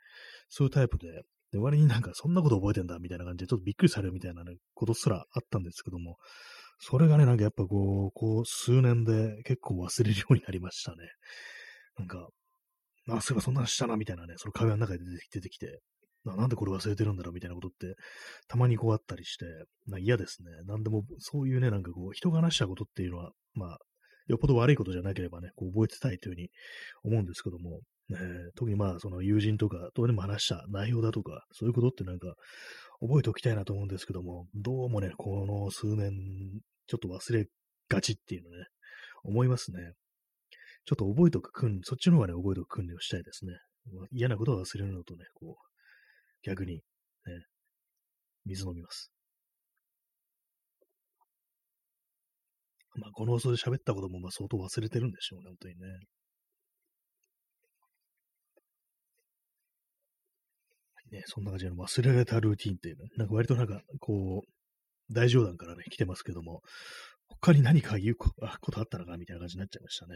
[0.49, 6.17] そういうタイプで、で、割になんかそんなこと覚えてんだみたいな感じで、ちょっとびっくりされるみたいな、ね、ことすらあったんですけども、
[6.79, 10.99] それがね、なんかやっぱこう、こう数年で結構忘れるようになりましたね。
[11.99, 12.29] なんか、
[13.09, 15.01] あ、そういえばそんなのしたな、みたいなね、その会話の中で
[15.33, 15.81] 出てきて、
[16.25, 17.95] なんでこれ忘れてるんだろうみたいなことって、
[18.47, 19.47] たまにこうあったりして、
[19.87, 20.51] な嫌ですね。
[20.67, 23.79] なんでも、そういうね、なんかこう、人が話したことっていうのは、まあ、
[24.27, 26.51] よっぽど悪いことじゃなければね、こう覚えてたいというふうに
[27.05, 28.19] 思うんですけども、ね、
[28.57, 32.35] 特にまあ、その友人とか、どうでも話した内容だとか、そういうことってなんか、
[33.01, 36.13] 覚えておきたいなと思うんですけども、どうもね、この数年、
[36.87, 37.47] ちょっと忘れ
[37.89, 38.67] がちっていうのね、
[39.23, 39.93] 思いますね。
[40.85, 43.53] ちょっと覚えておく訓練、そっちの方がね、覚えておく訓練をしたいですね。
[44.11, 46.83] 嫌なことを忘れるのとね、こう、逆に、ね、
[48.45, 49.13] 水飲みます。
[53.01, 55.81] まあ、この放送で喋ったこともまあ相当忘れてるんでしょうね、本当にね。
[61.11, 66.63] ね、そんな感じで忘れられたルーティンっていうの、なんか割となんか、こう、大冗談からね、来てますけども、
[67.27, 70.15] 他に何か言うことあったのかみたいな感じになっちゃいましたね。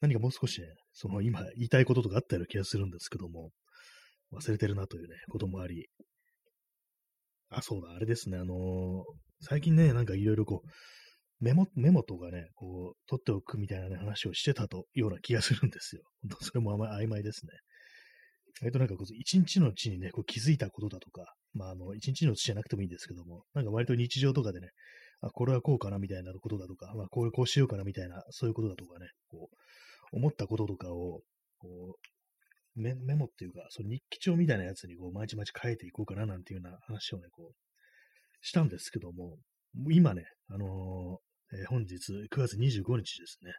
[0.00, 3.50] 何かもう少しね、その今言いたいこととかあったような気がするんですけども、
[4.32, 5.88] 忘れてるなというね、こともあり。
[7.50, 9.02] あ、そうだ、あれですね、あのー、
[9.40, 10.68] 最近ね、なんかいろいろこう、
[11.42, 16.02] メモ、メモとかね、こう、取っておくみたいなね、話をしてたというような気がするんですよ。
[16.22, 17.52] 本当それもあま曖昧ですね。
[18.62, 24.70] えっとなんか、一日のうちにね、こう気づいたことだとか、まあ、あの、一日のうちじゃなくてもいいんですけども、なんか割と日常とかでね、
[25.20, 31.22] あ、これはこうかなみたいなことだとか、まあ、これこうしようかなみたいな、そういうことだとかね、こう、思ったこととかを、
[31.58, 31.98] こ
[32.76, 37.54] う、メメモっていうか、その日記帳みたいなやつにこう、毎日毎日書いていこうかななんていうような話をね、こう、
[38.42, 39.38] したんですけども、
[39.90, 41.18] 今ね、あの、
[41.52, 43.52] えー、本日9月25日ですね。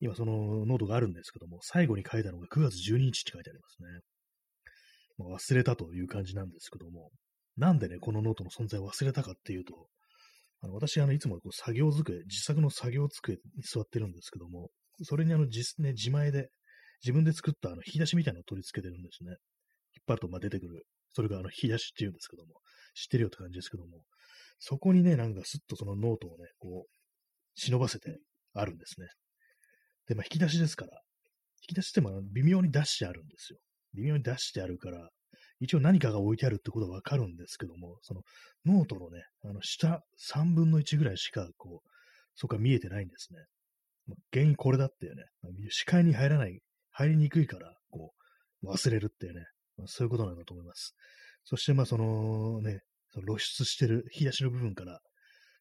[0.00, 3.88] 今そのノートがあるんですけども、最後に書いたのが9月12日って書いてありますね。
[5.18, 7.10] まあ、忘れたという感じなんですけども、
[7.56, 9.88] なんでね、このノートの存在を忘れたかっていうと、
[10.60, 14.70] あの私、あの、いつもこう作業机、自作の作業机に座ってるんですけども、
[15.02, 16.50] それにあの、自,、ね、自前で、
[17.02, 19.30] 自分で作ったあの、引き出しみたいなのを取り付けてるんですね。
[19.30, 19.38] 引っ
[20.06, 20.84] 張るとま出てくる。
[21.12, 22.54] それがあの、引き出しっていうんですけども、
[22.94, 24.02] 知ってるよって感じですけども、
[24.58, 26.97] そこにね、なんかスッとそのノートをね、こう、
[27.58, 28.20] 忍ばせて
[28.54, 29.08] あるんですね。
[30.06, 30.92] で、まあ、引き出しですから、
[31.62, 33.58] 引き出しっても微妙に出してあるんですよ。
[33.94, 35.10] 微妙に出してあるから、
[35.60, 38.22] 一応何かが置いてあるってことはわかるんですけども、その
[38.64, 41.88] ノートのね、あの下3分の1ぐらいしか、こう、
[42.36, 43.40] そこは見えてないんですね。
[44.06, 45.24] まあ、原因これだっていうね、
[45.70, 46.60] 視界に入らない、
[46.92, 48.12] 入りにくいから、こ
[48.62, 49.44] う、忘れるっていうね、
[49.76, 50.94] まあ、そういうことなんだと思います。
[51.44, 55.00] そして、まあ、そのね、その露出してる引き出しの部分から、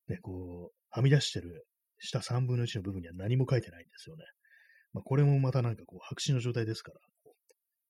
[0.10, 1.66] ね、こう、はみ出してる
[2.00, 4.24] 下3分の1の部分には何も書いてないんですよね。
[4.94, 7.00] まあ、これもまたなんかこう、白紙の状態ですから、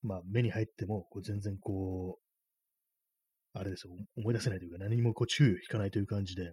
[0.02, 6.52] まあ、目に入っても、こう全然こう、あれですよ、思い出せないというか、何もこう注意を引かないという感じで、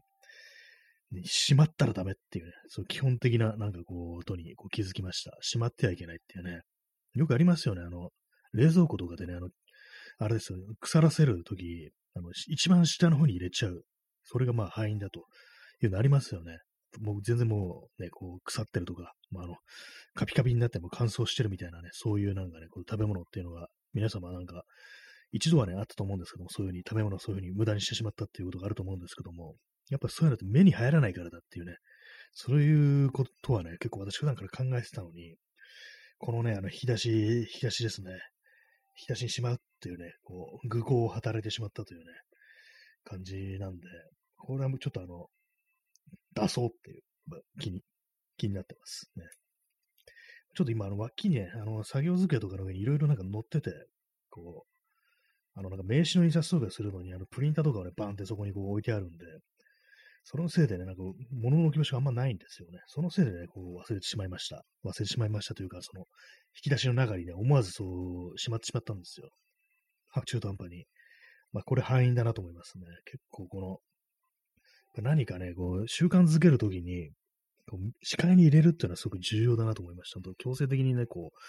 [1.11, 5.37] ね、しまったらダメっていうね、そう基本的ななんかこう、音にこう気づきました。
[5.41, 6.61] しまってはいけないっていうね。
[7.13, 8.09] よくありますよね、あの、
[8.53, 9.49] 冷蔵庫とかでね、あの、
[10.17, 13.83] あれですよ、腐らせるとき、あの、一番下の方に入れちゃう。
[14.23, 15.25] それがまあ敗因だと
[15.83, 16.57] いうのありますよね。
[17.01, 19.55] もう全然もうね、こう腐ってるとか、まあ、あの、
[20.13, 24.63] カピカピになっても乾燥してるみたいなね、そういうなんかね、こう食べ物っていうのが、皆様なんか
[25.31, 29.55] 一度はね、あったと思うんですけども、そういうふうに食べ物をそういうふうに無駄にしてしまったっていうことがあると思うんですけども、
[29.89, 31.75] やっぱそういうのって目に入らないからだっていうね、
[32.31, 35.35] そういうことはね、結構私普段から考えてたのに、
[36.17, 38.11] このね、あの、引き出し、引き出しですね。
[38.97, 42.05] 引き出しにしまうっていうね、こう、愚行を働いてしまったというね、
[43.03, 43.87] 感じなんで、
[44.37, 45.27] これはもうちょっとあの、
[46.35, 47.81] 出そうっていう、ま、気に、
[48.37, 49.25] 気になってますね。
[50.55, 53.71] ちょっと今、あの、脇にね、あの、作業机とかの上にいろいろなんか乗ってて、
[54.29, 59.25] こう、あの、なんか名刺の印刷とかするのに、あの、プリンターとかをね、バンってそこにこう置いてあるんで、
[60.23, 62.79] そのせいでね、なんか、物の置き場所があんまないんですよね。
[62.87, 64.65] そのせいでね、こう忘れてしまいました。
[64.83, 66.05] 忘れてしまいましたというか、その、
[66.55, 69.29] 引き出しの中にね、思わずそう、しまってしまったんですよ。
[70.25, 70.85] 中途半端に。
[71.53, 72.85] まあ、これ敗因だなと思いますね。
[73.05, 73.79] 結構この、
[75.01, 77.11] 何かね、こう、習慣づけるときに、
[78.03, 80.19] 視界に入れるっていうのはすごく重要だなと思いました。
[80.19, 81.39] 本当強制的にね、こう、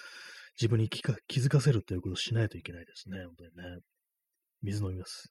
[0.58, 3.24] 自分に気づかせるっていうことをしないといけないですね。
[3.24, 3.80] 本当にね。
[4.62, 5.30] 水飲みます。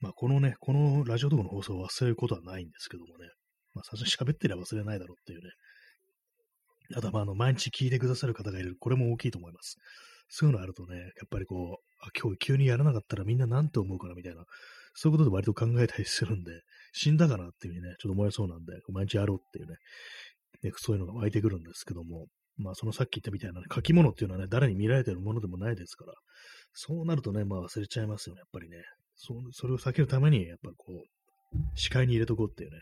[0.00, 3.28] まあ、このね、このラジオとかの放送を忘れることはないんですけどもね。
[3.74, 5.50] まあ、最初に喋ってれば忘れないだろうっていうね。
[6.92, 8.76] ただ、まあ、あの、毎日聞いてくださる方がいる。
[8.80, 9.76] これも大きいと思います。
[10.30, 14.44] そういうのあるとね、やっぱりこう、あ、今日急にやらなかったらみんな何て思うかなみたいな、
[14.94, 16.62] そういうことで割と考えたりするんで、
[16.92, 19.74] 死んだかなっていうふうにね、ちょっと思えそうなんで、毎日やろうっていうね、
[20.62, 22.26] ねそういうのが湧いてくるんですけども、
[22.58, 26.14] まあ、そのさっき言ったみたいな、ね、書き物っていうのはね、誰に見られてるものでもないですから、
[26.72, 28.76] そうなるとね、まあ忘れちゃいますよね、やっぱりね。
[29.16, 32.78] そそれを避けるために、やっぱりこう、視界に入れとこうっていうね、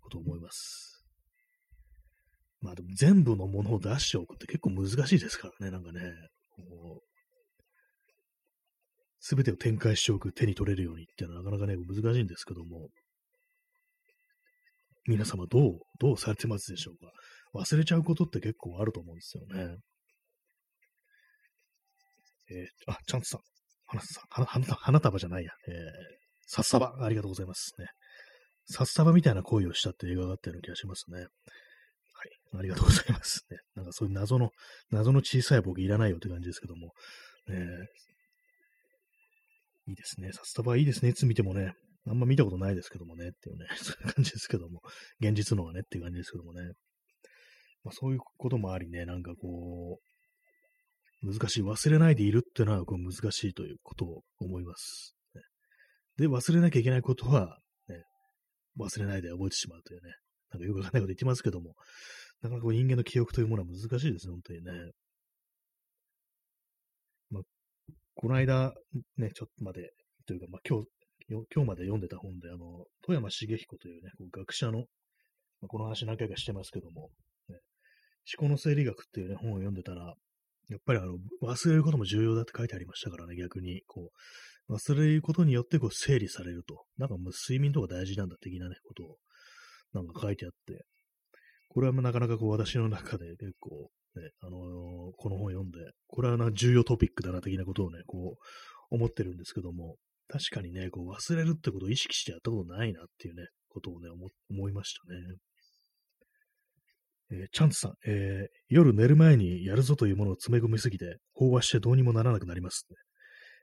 [0.00, 1.04] ことを思います。
[2.60, 6.00] まあでも全部のものを出しておくって結構難しいですからね、なんかね、
[9.20, 12.88] すべてを展開しておく、手に取れるようにっていうのはなかなかね、難しいんですけども、
[15.08, 17.12] 皆様どう、どうされてますでしょうか？
[17.54, 19.76] 忘れちゃうことって結構あると思うんですよね。
[22.50, 23.40] えー、あ、チャンツさん。
[23.86, 25.52] 花さん、花花束じゃないや。
[25.68, 25.74] えー、
[26.46, 27.86] さっさば、ありがとうございますね。
[28.66, 31.26] さっさばみたいな行為をしたって映画があったような気がしますね。
[32.16, 32.58] はい。
[32.58, 33.58] ありがとうございますね。
[33.74, 34.50] なんかそういう謎の、
[34.90, 36.92] 謎の小さい僕いらないよって感じですけども。
[37.48, 37.56] ね、
[39.88, 40.32] いいですね。
[40.32, 41.10] さっさばいいですね。
[41.10, 41.74] いつ見てもね。
[42.08, 43.28] あんま見たことないですけどもね。
[43.28, 43.66] っていうね。
[43.76, 44.80] そういう感じですけども。
[45.20, 46.72] 現実のはねっていう感じですけどもね。
[47.84, 49.04] まあそういうこともありね。
[49.04, 50.00] なんかこ
[51.22, 51.62] う、難しい。
[51.62, 55.14] 忘れないでいるっていうのはこう難しいということを思います。
[56.16, 58.02] で、忘れなきゃいけないことは、ね、
[58.78, 60.14] 忘れないで覚えてしまうというね。
[60.52, 61.74] なんかよくわかんないこと言ってますけども、
[62.42, 64.72] なかなか人間の記憶というものは難しいですね、本当にね。
[67.30, 67.42] まあ、
[68.14, 68.72] この間、
[69.16, 69.90] ね、ちょっとまで、
[70.26, 70.88] というか、まあ、今日、
[71.28, 74.84] 今日まで読んでた本で、あの、富山茂彦というね、こう学者の、ま
[75.64, 77.10] あ、この話何回かしてますけども、
[77.48, 77.58] ね、
[78.38, 80.14] 思考の整理学っていうね、本を読んでたら、
[80.68, 83.82] やっぱりあの、忘れることも重要だって書いてありましたからね、逆に。
[83.86, 84.10] こ
[84.68, 86.84] う、忘れることによってこう整理されると。
[86.98, 89.16] なんかもう睡眠とか大事なんだ的なね、ことを、
[89.92, 90.84] なんか書いてあって、
[91.68, 99.96] これはなかなかこう私の中で結構、ね、あのー、この本読んで、これはな重要トピックだな的なことをね、こう、思ってるんですけども、
[100.28, 104.08] 確かにね、こう忘れるってことを意識してやったことないなっていうね、ことをね、
[104.50, 105.36] 思いましたね。
[107.30, 112.86] えー、チャンツさん、えー、夜寝る前にやるぞというものを詰め込みすぎて、飽和してどうにもならなくなります、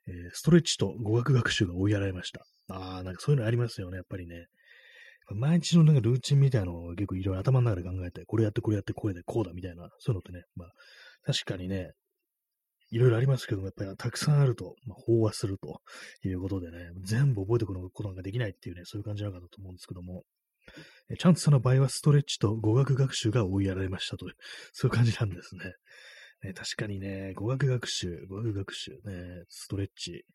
[0.07, 2.45] ね、えー、ストレッチと語学学習が追いやられました。
[2.69, 4.47] ああ、なんかそういうのありますよね、やっぱりね。
[5.29, 10.71] 毎日のなんかルーチンみたいなのを結構いろいろ頭の中で考えて、これやってこれやってこれでこうだみたいな、そういうのってね、まあ、
[11.25, 11.91] 確かにね、
[12.91, 15.81] いろいろありますけども、やっぱりたくさんあると、まあ、飽和すると
[16.23, 20.23] いうことでね、全部覚えておくことができないっていうね、そういう感じなのかなと思うんですけども、
[21.17, 24.33] チャンツさんの場合はストレッチと語学学習が追いやられましたという、
[24.73, 25.73] そういう感じなんですね。
[26.43, 30.25] ね確かにね、語学学習、語学学習、ね、ストレッチ。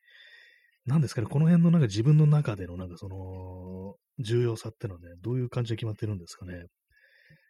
[0.84, 6.64] なんですかね、この辺のなんか自分の中でのなんかその、重要さってのはね、どういう感じで決まってるんですかね。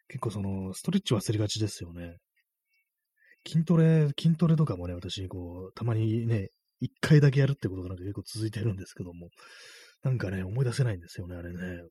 [0.07, 2.17] 結構その、ストレッチ忘れがちですよね。
[3.47, 6.49] 筋トレ、筋トレとかもね、私、こう、たまにね、
[6.79, 9.29] 一回だけやるってことがなんか結構続いてるんですけども、
[10.03, 11.83] なんかね、思い出せないんですよね、あれね。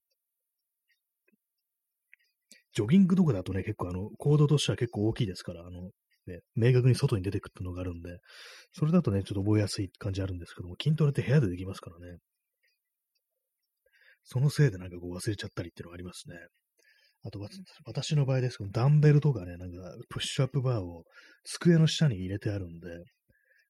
[2.75, 5.91] ジョギングとかだとね、結構あの、行動としては結構大きいですから、あの、
[6.27, 8.19] ね、明確に外に出てくっていうのがあるんで、
[8.73, 12.19] それだとね、ちょっと覚えやすい感じあるんですけども、筋トレって部屋でできますからね。
[14.31, 16.37] そのせいでなんかこう忘れちゃったりっていうのがありますね。
[17.25, 17.41] あと、
[17.87, 19.77] 私の場合ですけど、ダンベルとかね、なんか、
[20.11, 21.05] プッシュアップバーを
[21.45, 22.89] 机の下に入れてあるんで、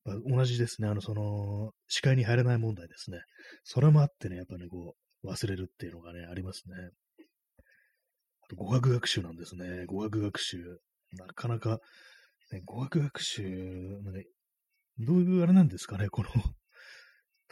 [0.04, 3.20] まあ、同じですね、あの、その、視界に入れない問題ですね。
[3.64, 6.74] それもあってね、やっぱね、こう、忘れるっていうのがね、ありますね。
[8.42, 9.86] あと語学学習なんですね。
[9.86, 10.59] 語学学習。
[11.12, 11.78] なかなか
[12.52, 13.42] ね、語学学習、
[14.02, 14.20] なんか
[14.98, 16.28] どういうあれなんですかね、この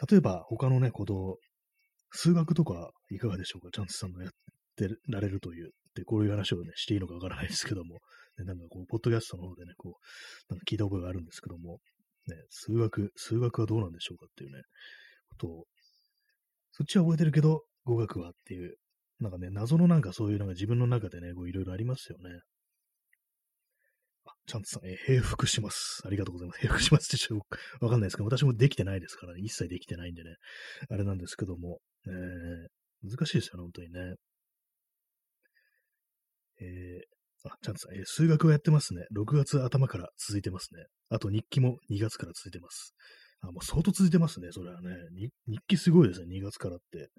[0.09, 1.39] 例えば他のね、こと、
[2.11, 4.31] 数学とかいかがでしょうか、チャンスさんのやっ
[4.75, 7.99] てられるという、で、こういう話をね、していいのかわからないですけども、
[8.37, 11.79] ね、なんかこう、ポッドキャストの方でね、こう、なんか聞いた覚えがあるんですけども、
[12.27, 14.61] ね、数学、数学はどうなんでしょうかっていうね、
[15.29, 15.65] ことを、
[16.71, 18.75] そっちは覚えてるけど、語学はっていう、
[19.19, 22.41] なんかね、謎のなんかそういうなんか自分の中でね、こういろいろありますよね。
[24.45, 26.03] ちゃんとさん、え、平服します。
[26.05, 26.61] ありがとうございます。
[26.61, 27.39] 平服しますってちょっ
[27.79, 29.41] とわかんないですけど、私もできてないですからね。
[29.41, 30.35] 一切できてないんでね。
[30.89, 31.79] あれなんですけども。
[32.09, 33.99] えー、難しいですよね、本当にね。
[36.59, 39.05] えー、あ、ちゃんとさん、えー、数学をやってますね。
[39.15, 40.85] 6月頭から続いてますね。
[41.09, 42.93] あと日記も2月から続いてます。
[43.41, 44.89] あ、もう相当続いてますね、それはね。
[45.47, 47.09] 日記すごいですね、2月からって。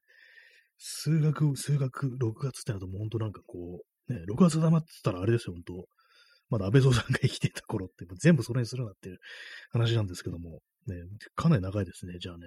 [0.78, 5.88] 数学、数学6月ってなるともう本当なんかこう、ね、6月頭って言ったらあれですよ、本当
[6.50, 9.18] まだ安倍蔵さんが生きてた頃って、全部それにするなっていう
[9.70, 10.96] 話なんですけども、ね、
[11.34, 12.14] かなり長いですね。
[12.18, 12.46] じゃあね、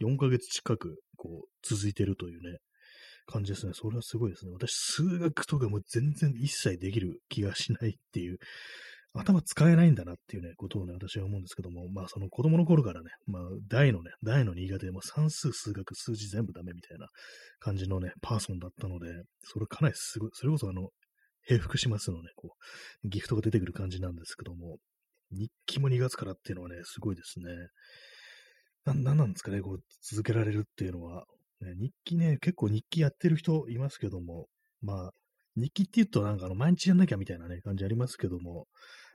[0.00, 2.58] 4ヶ月近く、こう、続いてるというね、
[3.26, 3.72] 感じですね。
[3.74, 4.52] それはすごいですね。
[4.52, 8.38] 私、数学とかも全然一切できる気がしないっていう、
[9.12, 17.08] 頭使えないんだなっていうね、ことをね、私は思うんですけども、まあ、その子供の頃からね、まあ、大のね、大の苦手で、も算数、数学、数字全部ダメみたいな
[17.58, 19.08] 感じのね、パーソンだったので、
[19.42, 20.90] それかなりすごい、それこそあの、
[21.42, 22.50] 平服しますのね、こ
[23.04, 24.76] う、ギフトが出てくる感じなんですけども、
[25.32, 27.46] 日記も2月からっていうのはね、すごいですね。
[28.84, 31.24] な、なんなんですかね、こう、続けられるっていうのは。
[31.60, 34.46] ね、日記ね、結構日記やってる人いますけども、
[34.80, 35.10] まあ、
[35.56, 38.66] 日記って言うとなんかあの、毎日やんなきゃみたいなね、感じありますけども、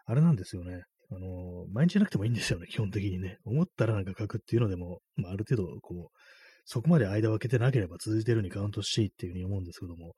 [0.06, 0.84] あれなんですよね。
[1.12, 3.38] あの、毎日じゃなくてもいいんですよね、基本的にね。
[3.46, 6.18] 思ったらなんか書くっていうのでも、まあ、ある程度、こう、
[6.66, 10.16] そこまで間を空けてなければ続いてるにカウントしていいっていうふうに思うんですけども、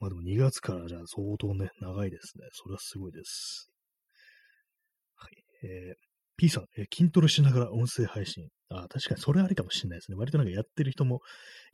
[0.00, 2.44] まあでも2月からじゃあ相当ね、長いですね。
[2.52, 3.70] それはすごいです。
[5.14, 5.44] はい。
[5.62, 6.09] えー、
[6.40, 8.48] P さん、え、筋トレしながら音声配信。
[8.70, 10.16] あ、確かにそれありかもしれないですね。
[10.16, 11.20] 割となんかやってる人も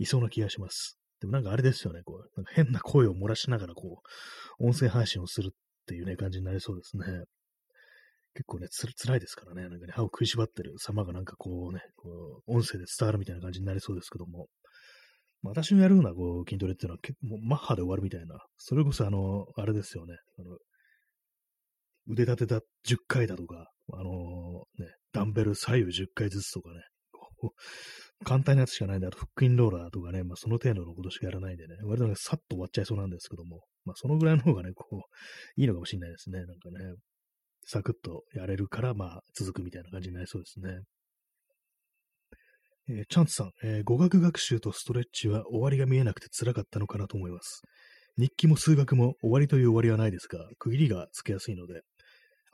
[0.00, 0.98] いそうな気がします。
[1.20, 2.00] でもなんかあれですよね。
[2.04, 4.02] こう、なんか変な声を漏らしながらこ
[4.58, 5.56] う、音声配信をするっ
[5.86, 7.04] ていうね、感じになりそうですね。
[8.34, 9.68] 結構ね、つ、辛いですからね。
[9.68, 14.48] なんかね、歯を食いしばってる様がなんかこうね、こう音声で伝わるみたいな感じになりそうですけども。
[15.42, 18.44] 私のやるようなこう筋トレっていうのは結構マッハで終わるみたいな。
[18.56, 20.16] それこそあの、あれですよね。
[20.40, 20.56] あの
[22.08, 26.80] 腕立てだ10回だとか、あのー、ね、ダンベル左右10回ずつとかね。
[28.24, 36.44] 簡単なやつしかないんで、あと腹筋ローラーとかね、まあその程度のことしかやらないんでね、割となんかさっと終わっちゃいそうなんですけども、まあそのぐらいの方がね、こう、いいのかもしれないですね。
[36.44, 36.94] なんかね。
[37.66, 40.78] サクッとやれるから、まあ、続くみたいな感じになりそうですね。
[42.88, 47.62] えー、チャンツさん、えー、語学学習とストレッチは終わりが見えなくて辛かったのかなと思います。
[48.16, 51.82] 日記も数学も終わりという終わりはないですが、区切りがつけやすいので、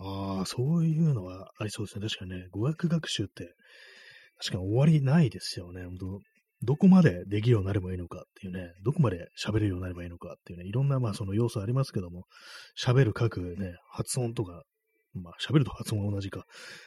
[0.05, 2.07] ああ、そういうのはありそうですね。
[2.09, 3.55] 確かにね、語学学習って、
[4.39, 5.85] 確かに終わりないですよね。
[5.85, 6.21] 本当
[6.65, 12.25] どこまでできるようになればいいのかっていうね、どこまで喋れるようになればいいのかっていうね、いろんなまあその要素ありますけども、
[12.81, 14.63] 喋る、書くね、発音とか、
[15.15, 16.45] まあ、喋ると発音は同じか、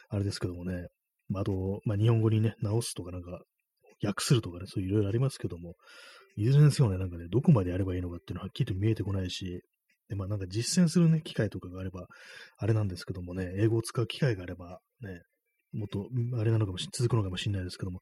[0.08, 0.88] あれですけどもね、
[1.28, 3.40] まあ、あと、まあ、日本語にね、直すとかなんか、
[4.02, 5.74] 訳するとかね、そういういろいろありますけども、
[6.36, 9.62] いずれにせよね、なんかね、どこまでやればいいのかっていうのははっきりと見えてこないし、
[10.08, 12.06] で、まあなんか実践するね、機会とかがあれば、
[12.58, 15.22] あれなんですけどもね、英語を使う機会があれば、ね、
[15.72, 18.00] もっと、あれなのかもし、続くのかもしれないですけども、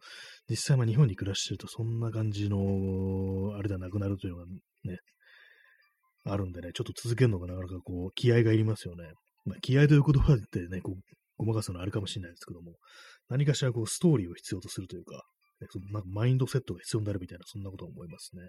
[0.49, 4.47] 実際まあ日本に暮らしてるとそんな感じの、あれではなくなるというのが
[4.85, 4.99] ね、
[6.27, 9.05] あるんでね、ちょっと続けるのがなかなかこう、気合がいりますよね。
[9.45, 11.01] まあ、気合という言葉でね、こう、
[11.37, 12.77] ごまかすのはあるかもしれないですけども、
[13.29, 15.27] 何かしらこう、ストーリーを必要とするというか、
[15.71, 18.43] そのなんかマインドセットが必要になるみたいな、そんなことを思いますね。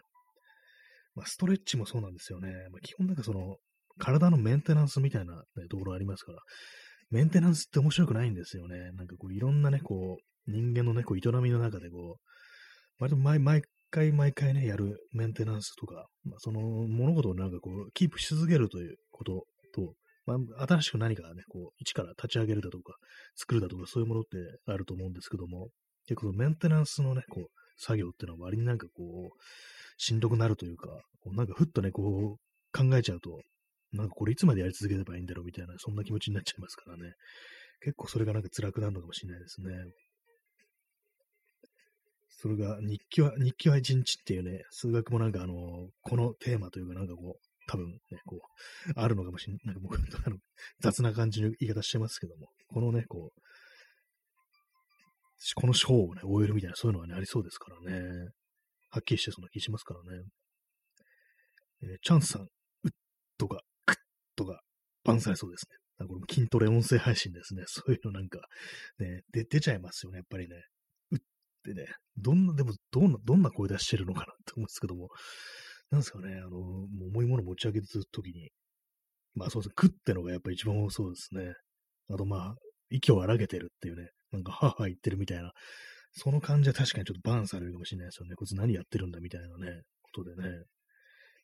[1.15, 2.49] まあ、ストレッチもそうなんですよね。
[2.71, 3.57] まあ、基本なんかその、
[3.97, 6.39] 体のメンテナンスみたいな、ね、ところありますから、
[7.09, 8.91] メンテナンスって面白くないんですよね。
[8.93, 19.93] なんかこう、いろんなね、こう、人間のね、こう、営みの中でこう、割と毎毎回毎回ね、やるメンテナンスとか、まあ、その物事をなんかこう、キープし続けるということと、
[20.25, 22.95] まあ、新しく何かね、こう、一から立ち上げるだとか、
[23.35, 25.69] 作るだとか、そういうものってあると思うんですけども、
[26.07, 27.45] 結構メンテナンスのね、こう、
[27.77, 29.41] 作業っていうのは割になんかこう、
[29.97, 30.87] しんどくなるというか、
[31.21, 33.41] こうなんかふっとね、こう、考えちゃうと、
[33.93, 37.13] なんかこれいつまでやり続ければいいんだろうみたいな、そんな気持ちになっちゃいますからね。
[37.81, 39.73] 結構それがなんか辛くなるのかもしれないですね。
[42.29, 49.61] それが、日記は、日記は一日っていうね、数学もなんかあの、このテーマというかなんかこう、多分ね、こう、あるのかもしれない。
[49.65, 50.37] なんか僕、あの、
[50.81, 53.41] 雑な感じの言い方してますけども、このね、こう、
[55.53, 58.29] この章をね、終えるみたいな、そういうのはね、ありそうですからね。
[58.89, 60.23] はっきりしてそんな気しますからね。
[61.83, 62.91] えー、チャンスさん、うっ
[63.37, 63.95] とか、くっ
[64.35, 64.61] とか、
[65.03, 65.77] バンされそうですね。
[65.97, 67.63] なんかこれも筋トレ音声配信ですね。
[67.67, 68.39] そういうのなんか、
[68.99, 70.55] ね、出ちゃいますよね、やっぱりね。
[71.11, 71.19] うっ
[71.63, 71.87] てね、
[72.17, 75.09] どんな、でもどんな、どんな声出してるのかなって思うんですけども、
[75.91, 78.51] なんですかね、あの、重いもの持ち上げてるときに、
[79.35, 81.53] まあそうですね、食ってのがやっぱり一番多そうですね。
[82.07, 82.55] あとまあ、
[82.89, 85.51] 息を荒げてるっていうね、なんか、はは言ってるみたいな、
[86.11, 88.35] その感じは確かにちょっとバンされるかもしれないですよね。
[88.35, 90.63] こいつ何やってるんだみたいなね、ことでね。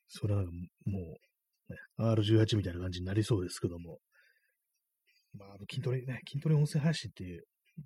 [0.07, 0.51] それはなんか
[0.85, 1.17] も
[1.69, 3.99] う、ね、R18 みたいな感じになりそうですけども。
[5.33, 7.43] まあの、筋トレね、筋トレ音声配信っていう、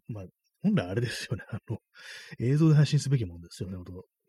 [0.08, 0.26] まあ、
[0.64, 1.44] 本来あれですよね。
[1.50, 1.78] あの、
[2.40, 3.78] 映像で配信すべきもんですよね。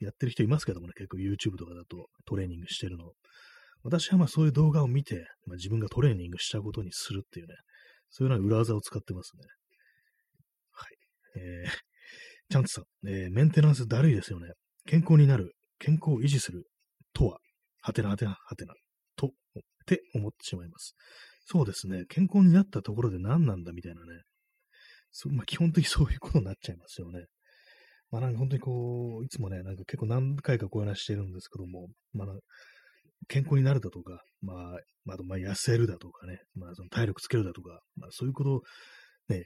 [0.00, 3.12] やってる人いますけどもね、結構 YouTube とかだとトレーニングしてるの。
[3.82, 7.54] 私はまあそういう動画を見て、まあ、自分がトレーニングしたことにするっていうね、
[8.10, 9.42] そういうような裏技を使ってますね。
[11.36, 11.70] えー、
[12.50, 14.48] チャンツさん、えー、メンテナンスだるいですよね。
[14.86, 16.64] 健康になる、健康を維持する
[17.12, 17.38] とは、
[17.82, 18.74] はてなはてなはてな、
[19.16, 19.30] と、っ
[19.86, 20.94] て思ってしまいます。
[21.44, 22.04] そうですね。
[22.08, 24.22] 健康になったところで何なんだみたいなね。
[25.12, 27.26] そまあ、基本的に そういうことになっちゃいますよね。
[28.10, 32.28] まあなんか本当にこう、いつもね、なんか結構何回かこう話してるんですけども、まあ
[33.28, 34.56] 健康になるだとか、まあ、
[35.04, 38.62] まあ、まあ、痩せるだとかね、まあ、その体力つけるだとか、まあ、そういうことを、
[39.28, 39.44] ね、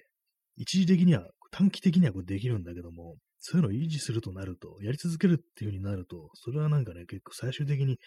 [0.56, 7.98] 一時的には、短期的にはこうできるんだけども、そういうのを維持するとなると、やり続けるっていう風になると、それはなんかね、結構最終的に、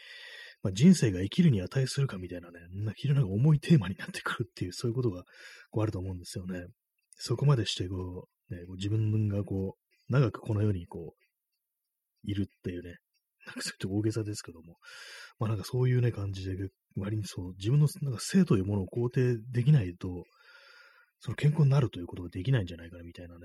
[0.61, 2.59] まあ、人生が生きるに値するかみたいなね、
[2.95, 5.23] 非常に重いテーマになってくるっていう、そういうことが
[5.71, 6.65] こうあると思うんですよね。
[7.17, 12.95] そこまでしてこう、ね、こう自分がこう、長くこの世にこう、いるっていうね、
[13.45, 14.77] なんかそういう大げさですけども、
[15.39, 16.55] まあなんかそういうね、感じで、
[16.95, 20.23] 割にそう、自分のなんか性というものを肯定できないと、
[21.23, 23.39] その健康になるということができないんじゃないかな、みたいなね。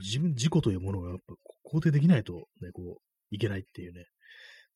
[0.00, 1.34] 自分、自己というものがやっぱ
[1.72, 4.06] 肯定できないとね、こう、いけないっていうね。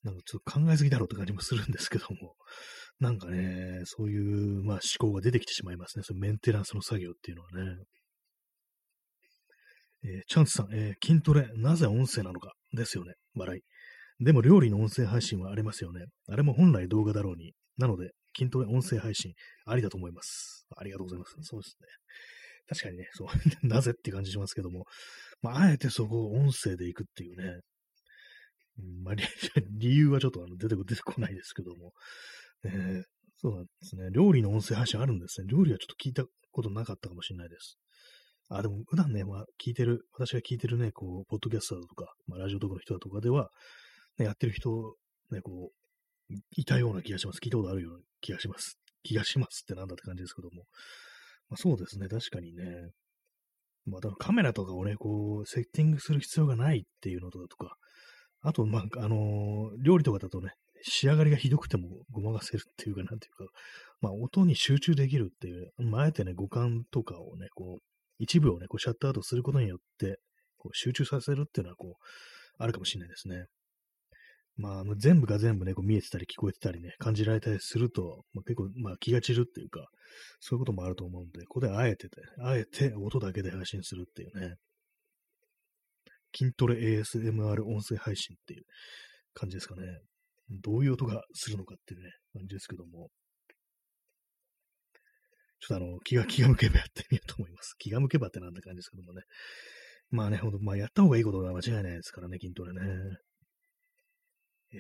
[0.05, 2.37] なんかちょっと考えすぎだろうって感じもするんですけども、
[3.01, 6.05] なんかね、そういう、まあ思考が出てきてしまいますね。
[6.05, 7.83] そのメンテナンスの作業っていうのはね。
[10.05, 13.15] えー、チャンスさん、えー、筋トレ、なぜ音声なのかですよね。
[13.35, 14.25] 笑い。
[14.25, 16.05] でも料理の音声配信はありますよね。
[16.29, 17.55] あれも本来動画だろうに。
[17.77, 19.33] なので、筋トレ音声配信
[19.67, 20.67] ありだと思います。
[20.77, 21.37] ありがとうございます。
[21.43, 21.89] そうですね。
[22.67, 23.29] 確かにね、そう、
[23.67, 24.87] なぜって感じしますけども、
[25.43, 27.61] まあ、あえてそこを音声で行くっていうね、
[29.03, 29.15] まあ、
[29.79, 31.93] 理由はちょっとあの出て出てこないですけども、
[32.65, 33.03] えー、
[33.37, 34.09] そうなんですね。
[34.13, 35.47] 料理の音声配信あるんですね。
[35.49, 37.79] 料理はちょっと聞いたことなかったかもしれないです。
[38.49, 43.51] あ、でも普段ね、まあ、聞いてる、私が聞いてるね、こう、ポッドキャスターとか、まあ、ラジオとかの人だとかでは、
[44.19, 44.97] ね、やってる人、
[45.31, 45.84] ね、こう、
[46.51, 47.39] いたような気がします。
[47.43, 48.79] 聞いたことあるような気がします。
[49.03, 50.65] 気がしますってなんだって感じですけども。
[51.51, 52.65] まあ、そうですね、確かにね。
[53.87, 57.77] まあ、だカメラとかをね、こう、セッティングする必要がないっていうのとかとか、
[58.41, 60.53] あと、まあ、あのー、料理とかだとね、
[60.83, 63.53] 仕上がりがひどくてもごまかせるっていうか、なんていうか、
[64.01, 67.83] まあ、音に集中できるっていう、まあ、あえてね、五感とかをね、こう、
[68.19, 70.19] 一部をね、こう、シャットアウトすることによって、
[70.57, 72.05] こう、集中させるっていうのは、こう、
[72.59, 73.47] あるかもしれないですね。
[74.57, 79.89] まあ、全部が全部ね、こう見えてたり聞こえてたりね、感じられたりすると、まあ、結構、まあ、気が散るっていうか、
[80.39, 84.55] そういうこともあると思うんで、ここであえてて、あえて音だけで配信するっていうね、
[86.37, 88.65] 筋トレ ASMR 音声配信っていう
[89.35, 89.83] 感じですかね。
[90.51, 93.09] どういう音がするのかっていうね、感じですけども。
[95.61, 97.75] ちょっとあの、気が気が向けばやってみようと思います。
[97.79, 99.23] 気が向けばってなんて感じですけどもね。
[100.11, 102.81] まあね、ほんと、まあやった方がいいことは間違いないですからね、筋トレね。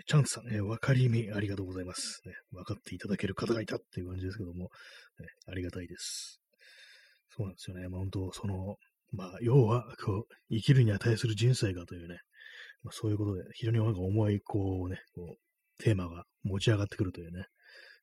[0.06, 2.32] チャンスさん、えー、分かりみありがとうございます、ね。
[2.52, 6.40] 分かっていただける方がいたっていう感じですけども、ね、ありがたいです。
[7.36, 7.88] そうなんですよね。
[7.88, 8.76] まあ本当、その、
[9.12, 12.18] まあ、要は、こう、生きるに値する人生がというね、
[12.82, 17.46] まあ、そういうことで、非常になんか重い、こうね、こう、テーマが持ち上がってくるというね、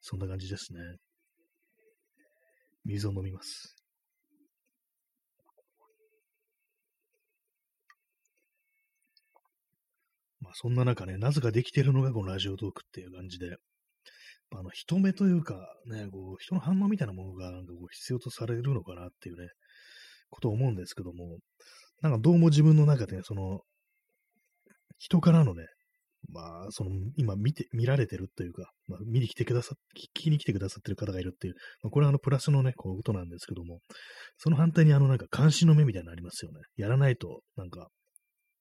[0.01, 0.79] そんな感じですね。
[2.85, 3.75] 水を飲みます。
[10.41, 13.55] まあそんな中ね、なぜかできてるのがこのラジオトークっていう感じで、
[14.53, 19.47] あの人目というか、ね、こう人の反応みたいなものがなんかこう必要とされるのかなっていうね、
[20.29, 21.37] ことを思うんですけども、
[22.01, 23.61] なんかどうも自分の中で、その、
[24.97, 25.65] 人からのね、
[26.29, 33.79] まあ、その、今見て、見られてるというか、まあ、見に来てくださ、聞きに来てくださってる方がいるっていう、まあ、これはあの、プラスのね、こう、ことなんですけども、
[34.37, 36.59] その反対にあの、なんか、監視の目みたいなのありますよね。
[36.77, 37.87] やらないと、なんか、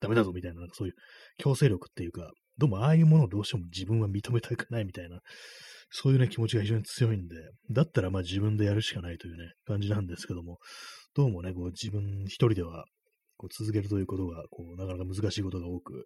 [0.01, 0.94] ダメだぞみたいな、なんかそういう
[1.38, 5.20] 強制力っていうか、どうもああいうものをどうしても自分は認めたくないみたいな、
[5.90, 7.36] そういうね、気持ちが非常に強いんで、
[7.70, 10.59] だったらまあ自分でやるしかないというね、感じなんですけども、
[11.14, 12.84] どうもね、こう自分一人では
[13.40, 16.03] こう続けるということが、こう、なかなか難しいことが多く、やっ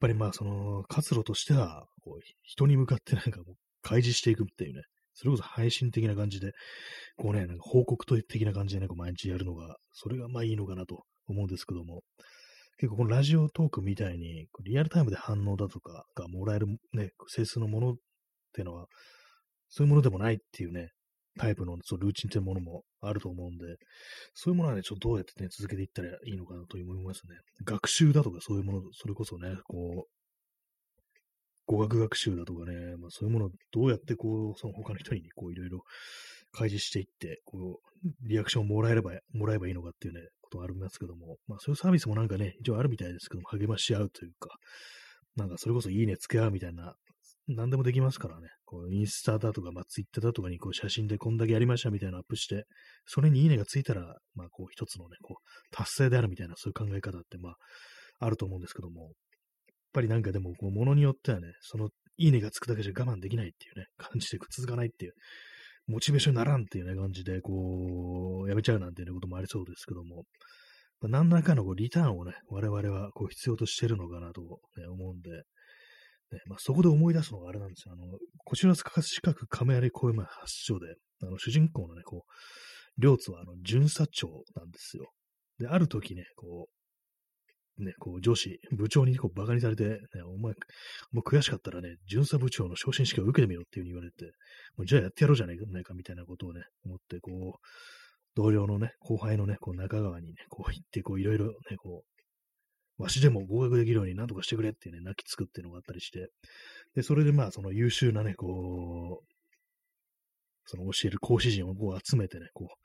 [0.00, 4.82] ぱりまあ、その、活路としては、こう、人に向かってなんかもう、開示していくっていうね、
[5.12, 6.52] それこそ配信的な感じで、
[7.18, 12.02] こうね、なんか報告的な感じでね、こう毎日やるのが、それがまあいいのかなと思うんですけども、
[12.78, 17.94] 結構このラジオトークみたいに、リアルタイムで反応だとかがもらえるね、整数のものっ
[18.52, 18.86] ていうのは、
[19.68, 20.90] そういうものでもないっていうね、
[21.38, 23.64] タイプのそうルーチンっていうものもあると思うんで、
[24.32, 27.36] そういうものはね、ちょっとどうやってね、続けていったらいいのかなと思いますね。
[27.64, 30.10] 学習だとかそういうもの、それこそね、こう、
[31.66, 35.82] 語学学習だとかね、まあそういうものをどうやってこう、その他の人にこういろいろ
[36.52, 44.50] 開示していって、こう、リアクションをもらえれば、もらえばいいのかっていうね、ことがありますけども、まあそういうサービスもなんかね、一応あるみたいですけども、励まし合うというか、
[45.36, 46.94] なんかそれこそいいねつけ合うみたいな
[47.48, 48.48] 何でもできますからね。
[48.66, 52.64] こうインスタだとか、まあ、ツイッターだとかにこう写真でこんだけやりましたみたいなアップして、
[53.06, 54.02] それにいいねがついたら、
[54.34, 57.54] まあ、こう一つのね、こう、達成であるみたいな、そういう考え方って、まあ、
[58.20, 59.12] あると思うんですけども、やっ
[59.94, 61.88] ぱりなんかでも、こう、ものによってはね、その、
[62.18, 65.12] いいねがつくだけじゃ我慢できないっていうね、感じで続かないっていう、
[65.88, 70.24] モチベーションにならんっていうね、感じで、こう、やめちゃうなんていうこともありそうですけども、
[71.00, 74.42] ま、何らかのこうリターンをね、我々はこう必要としてるのかなと、
[74.76, 77.94] ね、思うんで、ねまあ、そこで思い出すのがあれなんですよ。
[77.94, 80.86] あの、こちら葛飾区亀有公園発祥で、
[81.22, 85.10] あの、主人公のね、こう、両津は、あの、巡査長なんですよ。
[85.58, 86.77] で、ある時ね、こう、
[87.78, 90.54] ね、こう、上司、部長にこう、馬鹿にされて、ね、お前、
[91.12, 94.32] もう悔しかったらね、巡査部長の昇進試験を受けてみろっていう風に言われて、
[94.76, 97.66] もうじゃあやってやろうじゃないか、みたいなことをね、思って、こう、
[98.34, 102.04] 同僚のね、後輩のね、こう、中川にね、こう行って、こう、いろいろね、こ
[102.98, 106.30] う、わしでも合格できるように何とかしてくれってね、泣きつくっていうのがあったりして、
[106.94, 109.37] で、それでまあ、その優秀なね、こう、
[110.68, 112.76] その教える講師陣をこう集めてね、こう、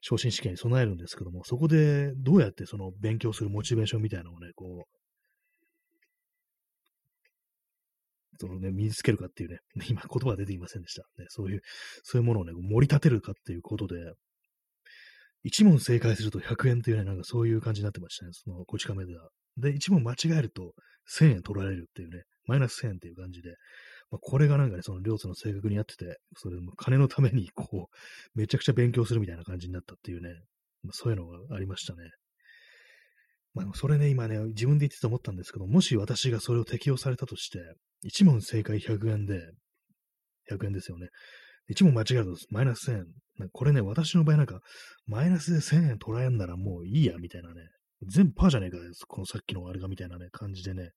[0.00, 4.98] 昇進試験に備えるんですけども、そこでどうやってその勉強するモチベーションみたいなのをね、こう、
[8.40, 9.58] そのね、身につけるかっていうね、
[9.88, 11.02] 今言葉が出てきませんでした。
[11.18, 11.60] ね、そういう、
[12.02, 14.12] そういうものをね、盛り立てるかっていうことで、
[15.44, 19.28] 一問正解すると100円っていうね、なんかそういう感じになってましたね、その、こち亀では。
[19.56, 20.74] で、一問間違えると
[21.08, 23.54] 1000円取られるっていうね、マイナス1000円っていう感じで、
[24.10, 30.30] まあ、これがなんかね、その両津の性格にやってて、それも金のためにこう、めちゃくちゃ勉強するみたいな感じになったっていうね、
[30.82, 32.10] まあ、そういうのがありましたね。
[33.54, 37.58] まあ、それね、今ね、自分で言ってて思ったんですけど、もし私がそれを適用されたとして、
[38.06, 39.40] 1問正解100円で、
[40.50, 41.08] 100円ですよね。
[41.70, 43.04] 1問間違えるとマイナス1000円。
[43.52, 44.60] これね、私の場合なんか、
[45.06, 47.68] マイナスで1000円取られんならもういいや、みたいなね、
[48.06, 50.90] 全部パーじゃねえかこのさっきのあれがみたいなね、感じでね、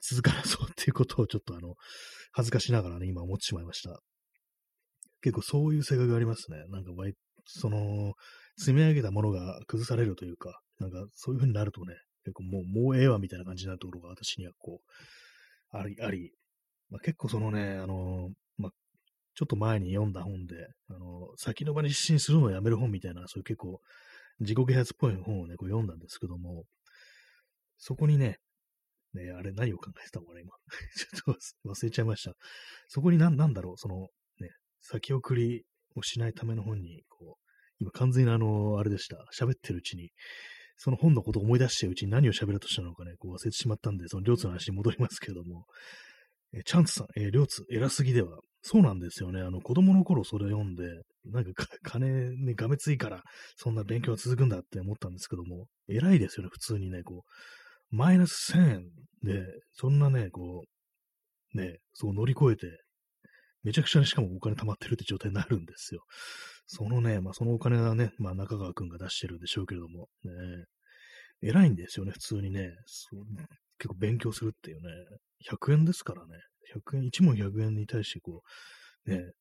[0.00, 1.74] 続かなそうっていうことをちょっとあの、
[2.32, 4.00] 恥ずかしながらね、今思ってしまいました。
[5.22, 6.58] 結構そういう性格がありますね。
[6.68, 6.90] なんか、
[7.46, 8.14] その、
[8.58, 16.32] 積み上げたものが崩されるというか、なんかそういう風になるとね、結構もう、もうええわみたいな感じになるところが私にはこう、あり、あり、
[16.90, 18.72] まあ、結構そのね、あの、まあ、
[19.34, 23.80] ちょっと前に読んだ本で、あの、先延ばに失神するのをやめる本みたいな、そういう結構
[24.40, 26.64] 自己啓発っぽい本をね、こう読んだんですけども、
[27.78, 28.38] そこにね、
[29.14, 30.52] ね、あれ何を考えてたのかな、今。
[30.96, 32.34] ちょっと忘れちゃいました。
[32.88, 34.08] そこになんなんだろう、その、
[34.40, 34.50] ね、
[34.80, 37.44] 先送りをしないための本に、こう、
[37.78, 39.16] 今完全にあの、あれでした。
[39.36, 40.10] 喋ってるうちに、
[40.76, 45.66] その本のことを思い出してるうちに何を喋ろうとしたのかね、こう忘れてしまったんで、その両津の話に戻りますけども、
[46.52, 49.40] えチャンツさん、えー、両津偉すぎでは、そうなんですよね。
[49.40, 50.84] あの、子供の頃それ読んで、
[51.26, 53.22] なんか金ね、がめついから、
[53.56, 57.30] そんな勉強が続くんだって思ったんですけども、偉いですよね、普通にね、こう、
[57.94, 58.90] マイナス1000円
[59.22, 60.64] で、そんなね、こ
[61.54, 62.80] う、ね、そう乗り越えて、
[63.62, 66.02] めちゃくちゃにしかもお金貯まってるって状態になるんですよ。
[66.66, 70.32] そのね、まあそのお金はね、まあ中川くんが出してるんでしょうけれども、ね、
[71.42, 72.72] 偉いんですよね、普通にね。
[72.84, 73.24] そう
[73.78, 74.88] 結構勉強するっていうね、
[75.48, 76.34] 100円ですからね。
[76.74, 78.42] 100円、1問100円に対してこ
[79.06, 79.32] う、ね、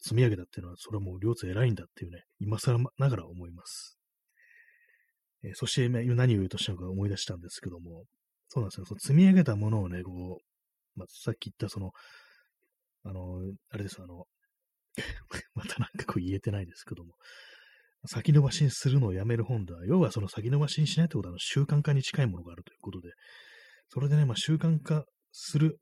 [0.00, 3.93] 積み上げたっていうのは、それはもう両津偉いんだっていうね、今更ながら思います。
[5.44, 8.04] えー、そして、ね、何を言うとしたのか思い出したんですけども、
[8.48, 8.86] そうなんですよ。
[8.86, 11.92] その積み上げたものをね、こう、まあ、さっき言ったその、
[13.04, 13.40] あの、
[13.70, 14.26] あれです、あの、
[15.54, 17.14] またなんかこう言えてないですけども、
[18.06, 19.74] 先延ばしにするのをやめる本だ。
[19.86, 23.10] 要はその先延ばしにしないってことは習慣化に近いものがあるということで、
[23.88, 25.78] それでね、まあ習慣化する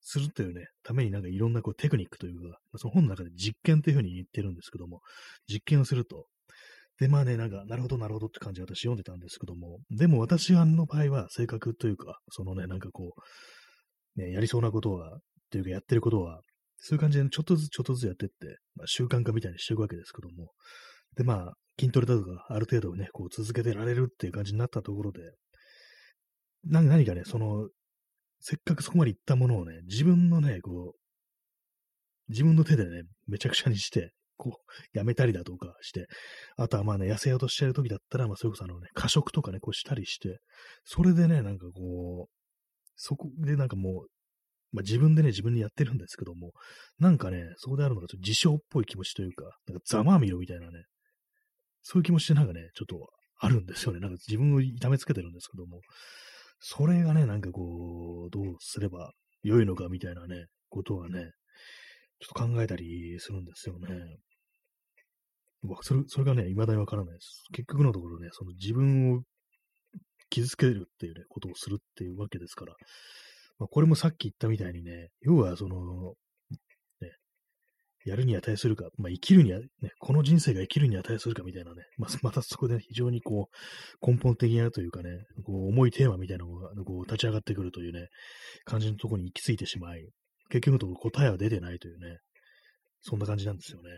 [0.00, 5.00] するというね、ためになんかいろんなこうテクニックというか、その本の中で実験というふうに言ってるんですけども、
[5.48, 6.26] 実験をすると。
[6.98, 13.12] で、まあね、なんか、なるほど、なるほどって感じで私読んでたんですけども、でも私はの場合は性格というか、そのね、なんかこ
[14.16, 15.18] う、ね、やりそうなことは、
[15.50, 16.40] というかやってることは、
[16.78, 18.34] そういう感じでちょっとずつちょっとずつやってって、
[18.74, 20.52] まあ、習慣化みたいにしていくわけですけども、
[21.16, 25.20] で、まあ、筋トレだとか、ある程度ね、こう続けてられるっていう感じになったところで、
[26.64, 27.68] 何かね、その、
[28.40, 30.98] せっかくそこまで行ったものをね、自分のね、こう、
[32.28, 36.06] 自分の手でね、めちゃくちゃにして、こう、やめたりだとかして、
[36.56, 40.38] あとはまあね、痩せようとしてる時だったら、まあそれこそあのね、過食とかね、こうしたりして、
[40.84, 42.32] それでね、なんかこう、
[42.96, 44.06] そこでなんかもう、
[44.72, 46.52] まあ自分でね、自分にやってるんですけども、
[46.98, 50.84] なんかね、そこであるのがちょっと自傷っぽい気持ちというか、なんかざまあみろみたいなね、
[51.82, 53.08] そういう気持ちでなんかね、ちょっと
[53.38, 54.00] あるんですよね。
[54.00, 55.80] なんか自分を痛めつけてるんですけども、
[56.58, 59.12] それがね、なんかこう、どうすれば
[59.42, 61.30] 良いのかみたいなね、ことはね、
[62.20, 63.88] ちょっと考えたりするんですよね。
[65.82, 67.44] それそれがね、未だにわからないです。
[67.52, 69.22] 結局のところね、その自分を
[70.30, 72.74] 傷つけるっていうね、ことをするっていうわけですから、
[73.58, 76.14] まあ、これもさっき言ったみたいにね、要はその、
[77.00, 77.10] ね、
[78.04, 79.60] やるに値するか、まあ、生きるに、ね、
[79.98, 83.48] この人生が生きるに値するかみたいなね、まあ、 またそこで非常にこ
[84.02, 88.08] う、根本的なというかね、こう重いテーマみたいなのがこう立ち上がってくるというね、
[88.64, 90.06] 感じのところに行き着いてしまい、
[90.50, 92.18] 結局のところ答えは出てないというね、
[93.00, 93.90] そんな感じなんですよね。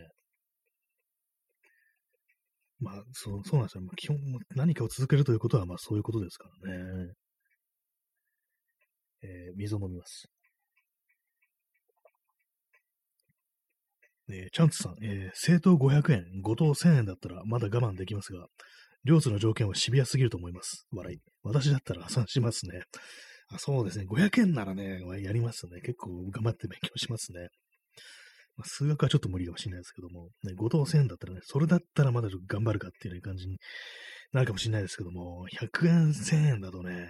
[2.80, 3.82] まあ、そう、そうなんですよ。
[3.82, 4.18] まあ、基本、
[4.54, 7.12] 何かを続けるということは、まあ、そういうことですからね。
[9.22, 10.28] えー、水を飲みます。
[14.30, 18.46] えー、チャンツさん、えー、正当500円、5等1000円だったらまだ我慢できますが、
[19.04, 20.86] 両津の条件はシビアすぎると思います。
[20.92, 21.18] 笑い。
[21.42, 22.82] 私だったら破産しますね。
[23.50, 24.06] あそうですね。
[24.06, 25.80] 500円ならね、やりますね。
[25.80, 27.48] 結構頑張って勉強しますね。
[28.56, 33.58] まあ、数学はちょっと無理かもしれないですけども、ね、5等1000円だったらね、それだったらまだ頑張るかっていう、感じに
[34.32, 37.08] なるかもしれないですけども、100円1000円だとね、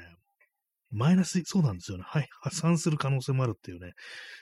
[0.90, 2.04] マイナス、そうなんですよね。
[2.06, 3.92] はい、破産する可能性もあるっていうね。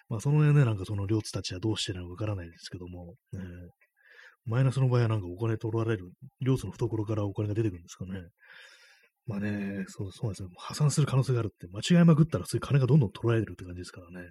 [0.08, 3.40] まあ、その辺ね、なんかその両津たちはどうしてなのかわからないですけども、ね、
[4.44, 8.20] マイナスの場合はなんかお金取られる、両津の懐からお金が出てくるんですかね。
[9.26, 10.48] まあね、そう、そうなんですよ。
[10.56, 14.28] 破産する可能性があるって、間違いまくったらそういう金がどんどん取られてるって感じですからね。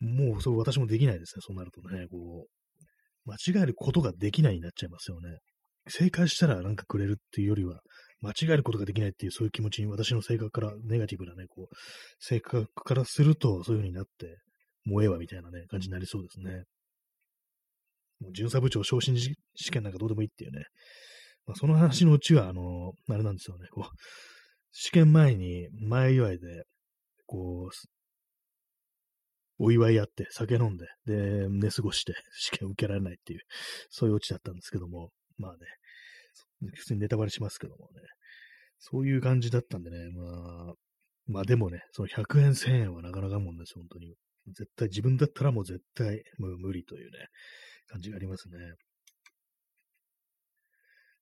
[0.00, 1.40] もう、そう、私もできないですね。
[1.40, 5.38] そうなるとね、こう、間違えることができないになっちゃいますよね。
[5.88, 7.80] 正解したらなんかくれるっていうよりは、
[8.20, 11.74] 間違えることができないっていう、そういう気持ちに私の性格から、ネガティブなね、こう、
[12.18, 14.38] 性格からすると、そういう風になって、
[14.84, 16.64] もうええわみたいなね、感じになりそうですね。
[18.20, 19.34] もう巡査部長昇進試
[19.70, 20.64] 験なんかどうでもいいっていうね。
[21.46, 23.96] まあ、その話のうちは、あの、あれなんですよね、こう、
[24.72, 26.64] 試験前に前祝いで、
[27.26, 27.76] こう、
[29.58, 33.40] お祝いやって、酒飲んで、で、寝過ごして、試験受けられないっていう、
[33.88, 35.58] そういうオチだったんですけども、まあね、
[36.74, 38.02] 普通にネタバレしますけどもね、
[38.78, 40.74] そういう感じだったんでね、まあ、
[41.26, 44.14] まあでもね、その100円1000円はなかなかもんです、本当に。
[44.48, 47.18] 絶対、自分だったらもう絶対もう無理というね、
[47.88, 48.58] 感じがありますね。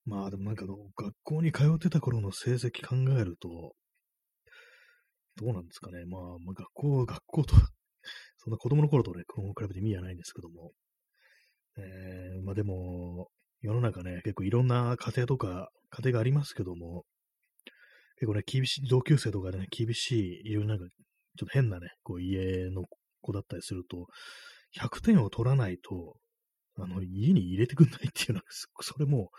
[0.07, 3.75] まあでもなんかの学校に通ってた頃の成績考えると、
[5.37, 6.05] どうなんですかね。
[6.07, 7.55] まあ、まあ、学校は、学校と
[8.39, 10.73] そんな子供の頃とね、この比べて意味はないんですけども。
[11.77, 13.31] えー、まあでも、
[13.61, 17.05] 世の中ね、結構いろんな家庭とか、家庭がありますけども、
[18.17, 22.85] 結構ね、厳しい、同級生とかでね、厳しい、いろいろなんか、ちょっと変なね、こう家の
[23.23, 24.07] 子だったりすると、
[24.79, 26.17] 100点を取らないと、
[26.77, 28.45] あの、家に入れてくんないっていうのは、
[28.83, 29.31] それも、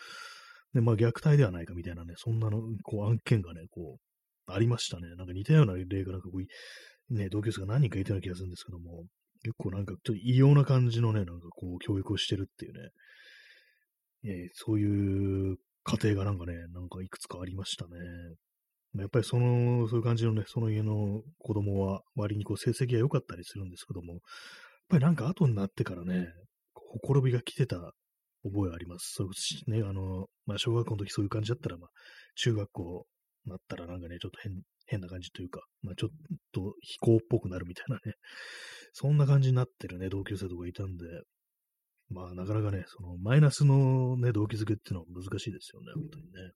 [0.75, 5.07] ね、まあ虐待ではないかみたいなね、そんなの、こう案件がね、こう、ありましたね。
[5.15, 9.05] なんか似たような例がなんかこう、ね、同級生が何人かいたような気がするんですけども、
[9.41, 12.89] 結構なんかちょっと異様な感じのね、なんかこう教育をしてるっていうね、
[14.25, 17.91] えー、そういう家庭がなんかね、なんかいくつかありましたね。
[18.97, 24.21] やっぱりその、そういう感じのね、その家の子供は割にこう成績が良かったりするんですけども、やっ
[24.89, 26.27] ぱりなんか後になってからね、
[26.73, 27.93] ほころびが来てた
[28.45, 29.13] 覚えあります。
[29.15, 31.89] そうね、あの、まあ小学校の時そういう感じだったら、まあ
[32.35, 33.05] 中学校
[33.45, 36.09] になったらなんかね、ちょっと変、変な感じというか、まあちょっ
[36.53, 38.13] と非行っぽくなるみたいなね、
[38.93, 41.05] そんな感じになってるね、同級生とかいたんで、
[42.09, 46.51] まあ、なかなかね、その、マイナスのね、動機づけっていうのは難しいですよね、本当にね。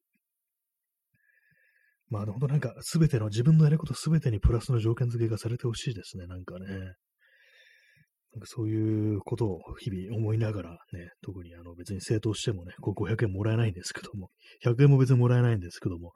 [2.10, 6.68] まあ、本当なんか、すべての、自分のやることすべてにプラスの条件付けがされてほしいですね、なんかね。
[6.68, 11.49] なんかそういうことを日々思いながらね、特に
[11.80, 14.30] 別に正当してもね、こう500円もらえないんですけども、
[14.64, 16.14] 100円も別にもらえないんですけども、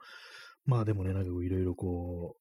[0.64, 2.36] まあでもね、なんかいろいろこ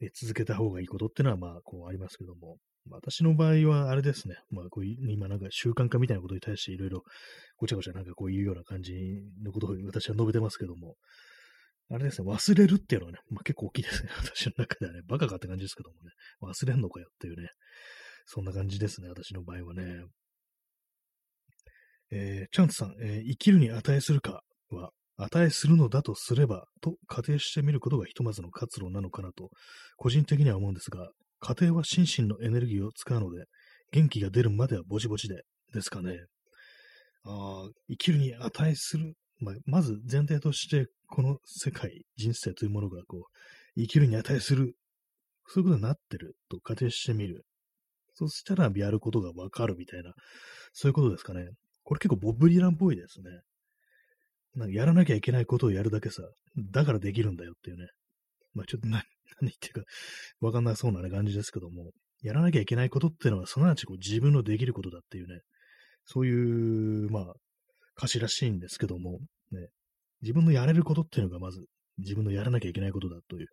[0.00, 2.58] う、続けた方がいいことっていうのはまあこうありますけども、
[2.90, 4.36] 私の場合はあれですね。
[4.50, 7.02] まあ、こう今なんか習慣化みたいなことに対していろいろ
[7.56, 8.92] ごちゃごちゃなんかこういうような感じ
[9.42, 10.96] のことを私は述べてますけども、
[11.90, 14.10] あれですね、忘れるっていうのはね、まあ、結構大きいですね。
[14.22, 17.48] 私の中ではね、バカかって感じですけどもね、忘れんのかよっていうね、
[18.26, 20.04] そんな感じですね、私の場合はね。
[22.10, 29.50] えー、チャンツさん、えー、生きるに値するかは、値するのだとすれば、と仮定してみることがひとまずの活路なのかなと、
[29.96, 33.44] 個人的には思うんですが、家庭は心身のエネルギーを使うので、
[33.92, 35.42] 元気が出るまではぼちぼちで、
[35.72, 36.18] ですかね。
[37.24, 44.74] あ生きるに値する、まあ、まず前提として、この世界、人生というものが、こう、生きるに値する、
[45.46, 47.44] そういうことになってると仮定してみる。
[48.14, 50.12] そしたらやることがわかるみたいな、
[50.72, 51.48] そういうことですかね。
[51.84, 53.30] これ結構ボブ・ディランっぽいですね。
[54.56, 56.22] なんかやらなきゃいけないことをやるだけさ、
[56.56, 57.86] だからできるんだよっていうね。
[58.54, 59.02] まあちょっと何、
[59.40, 59.82] 何言ってるか
[60.40, 65.40] わかんなそうな、ね、感じですけども、やらなきゃいけないことっていうのは、すなわちこう自分のできることだっていうね、
[66.04, 67.34] そういう、まあ、
[67.96, 69.20] 歌詞らしいんですけども、
[69.50, 69.68] ね、
[70.22, 71.66] 自分のやれることっていうのがまず、
[71.98, 73.48] 自分のやらなきゃいけないことだという、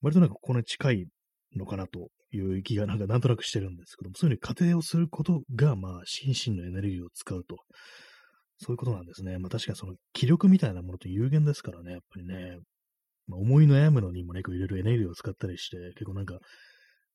[0.00, 1.06] 割となんかここに近い
[1.54, 7.58] のかなという気がなんかなんとなくしてるんですけども、そういうふうに仮定をすることが、まあ、心身のエネルギーを使うと。
[8.58, 9.38] そういうことなんですね。
[9.38, 12.58] まあ確かにその気力みたいなものって有限ですからね、やっぱりね。
[13.26, 16.38] まあ、思い悩むのにもね、こう入れるエネルギーを使ったりして、結構なんか、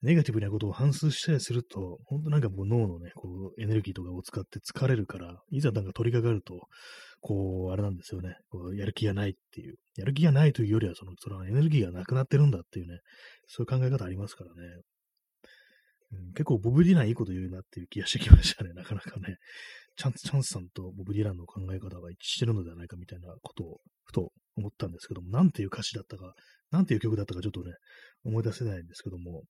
[0.02, 6.68] ネガティブなことを反芻したりすると、本当なんかもう脳のね、こう、エネルギーとかを使って疲れるから、いざなんか取り掛かると、
[7.22, 9.76] こう、あれなんですよね、こうやる気がないっていう。
[9.96, 13.00] やる気がないというよりは、その、そのエネルギーがなくなってるんだっていうね、
[13.48, 14.82] そういう考え方ありますからね。
[16.34, 19.38] 結構ボブ・ディランいいこと言うなっていう気がしてきましたね、なかなかね。
[19.98, 26.34] チャンス、チャンスさんとボブ・ディランの考え方が一致してるのではないかみたいなことを、ふと思ったんですけども、なんていう歌詞だったか、
[26.72, 27.72] なんていう曲だったかちょっとね、
[28.24, 29.44] 思い出せないんですけども、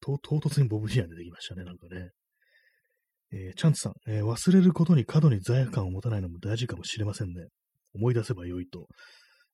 [0.00, 2.10] 唐突にボブ・ディラン出てきましたね、なんかね。
[3.32, 7.48] えー、チャンツさん、えー、忘れることに過度に罪悪感を持たないのも大事かもしれませんね。
[7.94, 8.86] 思い出せばよいと。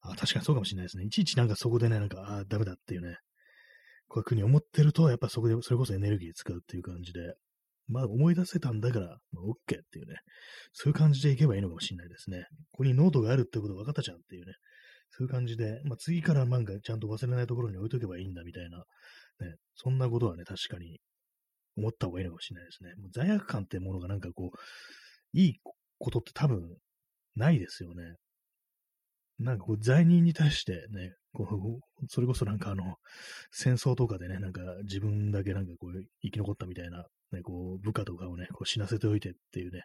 [0.02, 1.04] あ、確かにそうかもしれないですね。
[1.04, 3.16] いちいちなんかそこでね、なんか、あダメだっていうね、
[4.10, 7.34] こういうふうに思ってると、やっぱそこで、それこそエネルギー使うっていう感じで、
[7.86, 9.54] まあ思い出せたんだから、まあ、OK っ
[9.90, 10.16] ていうね、
[10.72, 12.44] そういう感じでいけばいいのかもしれないですね。
[12.72, 14.52] ここにノートがあるってこと分かったじゃんっていうね、
[15.10, 20.98] そういう感じで、まあ次から漫画ちゃんと忘れないところに置いとけばいいんだみたいな、ね、そんなことはね、確かに
[21.76, 22.90] 思った方がいいのかもしれないですね。
[23.00, 25.54] もう罪悪感ってものがなんかこう、いい
[25.98, 26.62] ことって多分
[27.36, 28.16] ないですよね。
[29.40, 32.96] なんかこう、罪人に対してね、こう、それこそなんかあの、
[33.50, 39.82] 戦争とかでね、なんか自分だけなんかこう、生き残ったみたいなね、こう、部下とかをね、こう死なせておいてっていうね、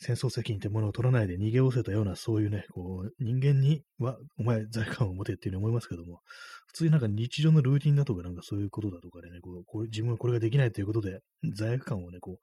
[0.00, 6.20] 戦争責任ってものを取らないで逃げおせたような、そういうね、こう、人間には、お前、罪悪感を持てっていうふうに思いますけども、
[6.66, 11.20] 普通になんか日常のルーティンだとか、なんかそういうことだとかでね、こう、こ自分はこれができないということで、
[11.52, 12.38] 罪悪感をね、こ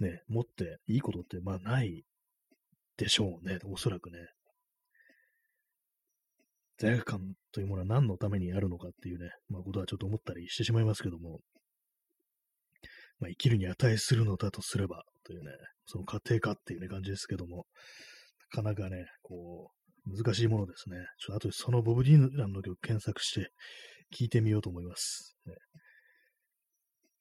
[0.00, 2.04] う、ね、持っていいことって、まあ、ない
[2.96, 4.18] でしょうね、おそらくね。
[6.78, 7.20] 罪悪感
[7.52, 11.40] というものは何のためにあるのかっていうね、まあ、ことはちょっと思ったりしてしまいますけども、
[13.18, 15.50] まあ、生きるに値するのだとすれば、というね、
[15.86, 17.66] その過程かっていうね、感じですけども、
[18.54, 19.78] なかなかね、こう、
[20.16, 20.96] 難しいものですね。
[21.18, 23.50] ちょっと後でそのボブ・ディランの曲検索して
[24.16, 25.36] 聞いてみようと思います。
[25.46, 25.54] ね、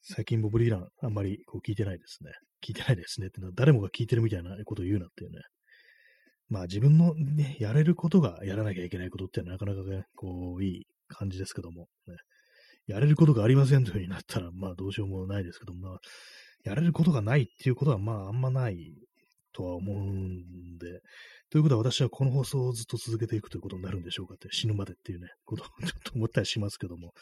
[0.01, 2.32] 最近ボブ・ディランあんまりこう聞いてないですね。
[2.66, 5.41] 聞いてないですねってのは誰もが聞いてるみたいなことを言うなっていうね。
[6.50, 12.16] まあ自分のね、やれることがやらなきゃいけないことってなかなかね、こう、いい感じですけども、ね、
[12.88, 16.00] やれることがありませんというふうになったら、まあどうしようもないですけども、まあ、
[16.64, 18.93] やれることがないっていうことは、まああんまない
[19.54, 21.02] とは思うんで、
[21.50, 27.14] ということは私はこの放送をずっと続けていくということになるんでしょうかって死ぬまでっていうね、 ことをちょっと思ったりしますけども、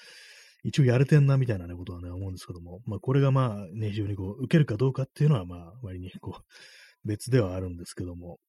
[0.64, 8.40] 一応やれてんなみたいなね、ことはね、思うんですけども、まあこれがまあね、非常にこう、受けるかどうかっていうのはまあ割にこう、別ではあるんですけども、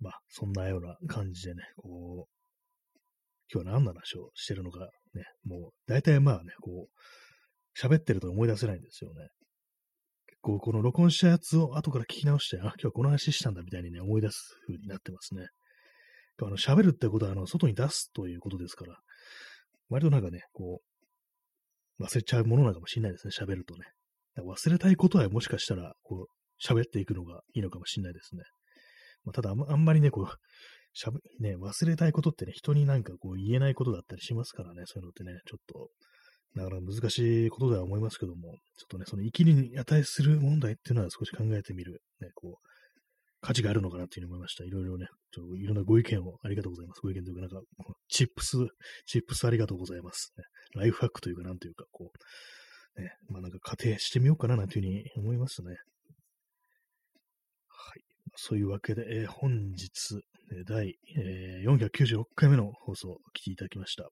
[0.00, 2.40] まあそんなような感じでね、こう、
[3.52, 9.28] 今日は何の話をしてるのか、ね、もう、大体まあね、こう、喋ってると思い出せないんですよね。
[10.28, 15.48] 結構、この録音したやつを後から聞き直して、あ、今日はこの話したんだみたいにね、思い出す風になってますね。
[16.42, 18.96] あの、喋るってことは、あの、外に出すということですから、
[19.88, 20.80] 割となんかね、こ
[21.98, 23.84] う、忘れちゃうものなのかもしれないですね、喋るとね。
[24.38, 28.42] 忘れたいことはもしかしたら、こう、喋っていくのがいいのかもしれないですね。
[29.24, 30.26] まあ、ただあんまりね、こう、
[30.92, 35.90] しゃべ、ね、忘れたいことってね、人になんかこう言えないことだったりしますからね、そういうのってね、ちょっと、
[36.54, 42.70] なかなか難しいことでは思いますけども、ちょっとね、その生きに値する問題っていうのは少し考えてみる、ね、こう、
[43.40, 44.64] 価値があるのかなっていうふうに思いました。
[44.64, 47.00] いろいろね、ちょっといろんなご意見をありがとうございます。
[47.00, 47.62] ご意見というか、なんか、
[48.08, 48.58] チップス、
[49.06, 50.32] チップスありがとうございます。
[50.36, 50.44] ね、
[50.74, 52.10] ライフハックというか、なんというか、こ
[52.98, 55.76] う、ね、まあなんか仮定してみようかななんていうふうに思いますね。
[58.42, 59.90] そういうわけで、えー、本日、
[60.66, 64.08] 第、えー、496回目の放送を聞きいただきました。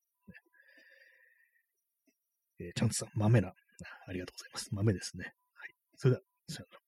[2.61, 3.49] えー、チャンツさん、豆な。
[3.49, 4.69] ありがとうございます。
[4.75, 5.33] 豆ですね。
[5.55, 5.71] はい。
[5.97, 6.88] それでは、さよなら。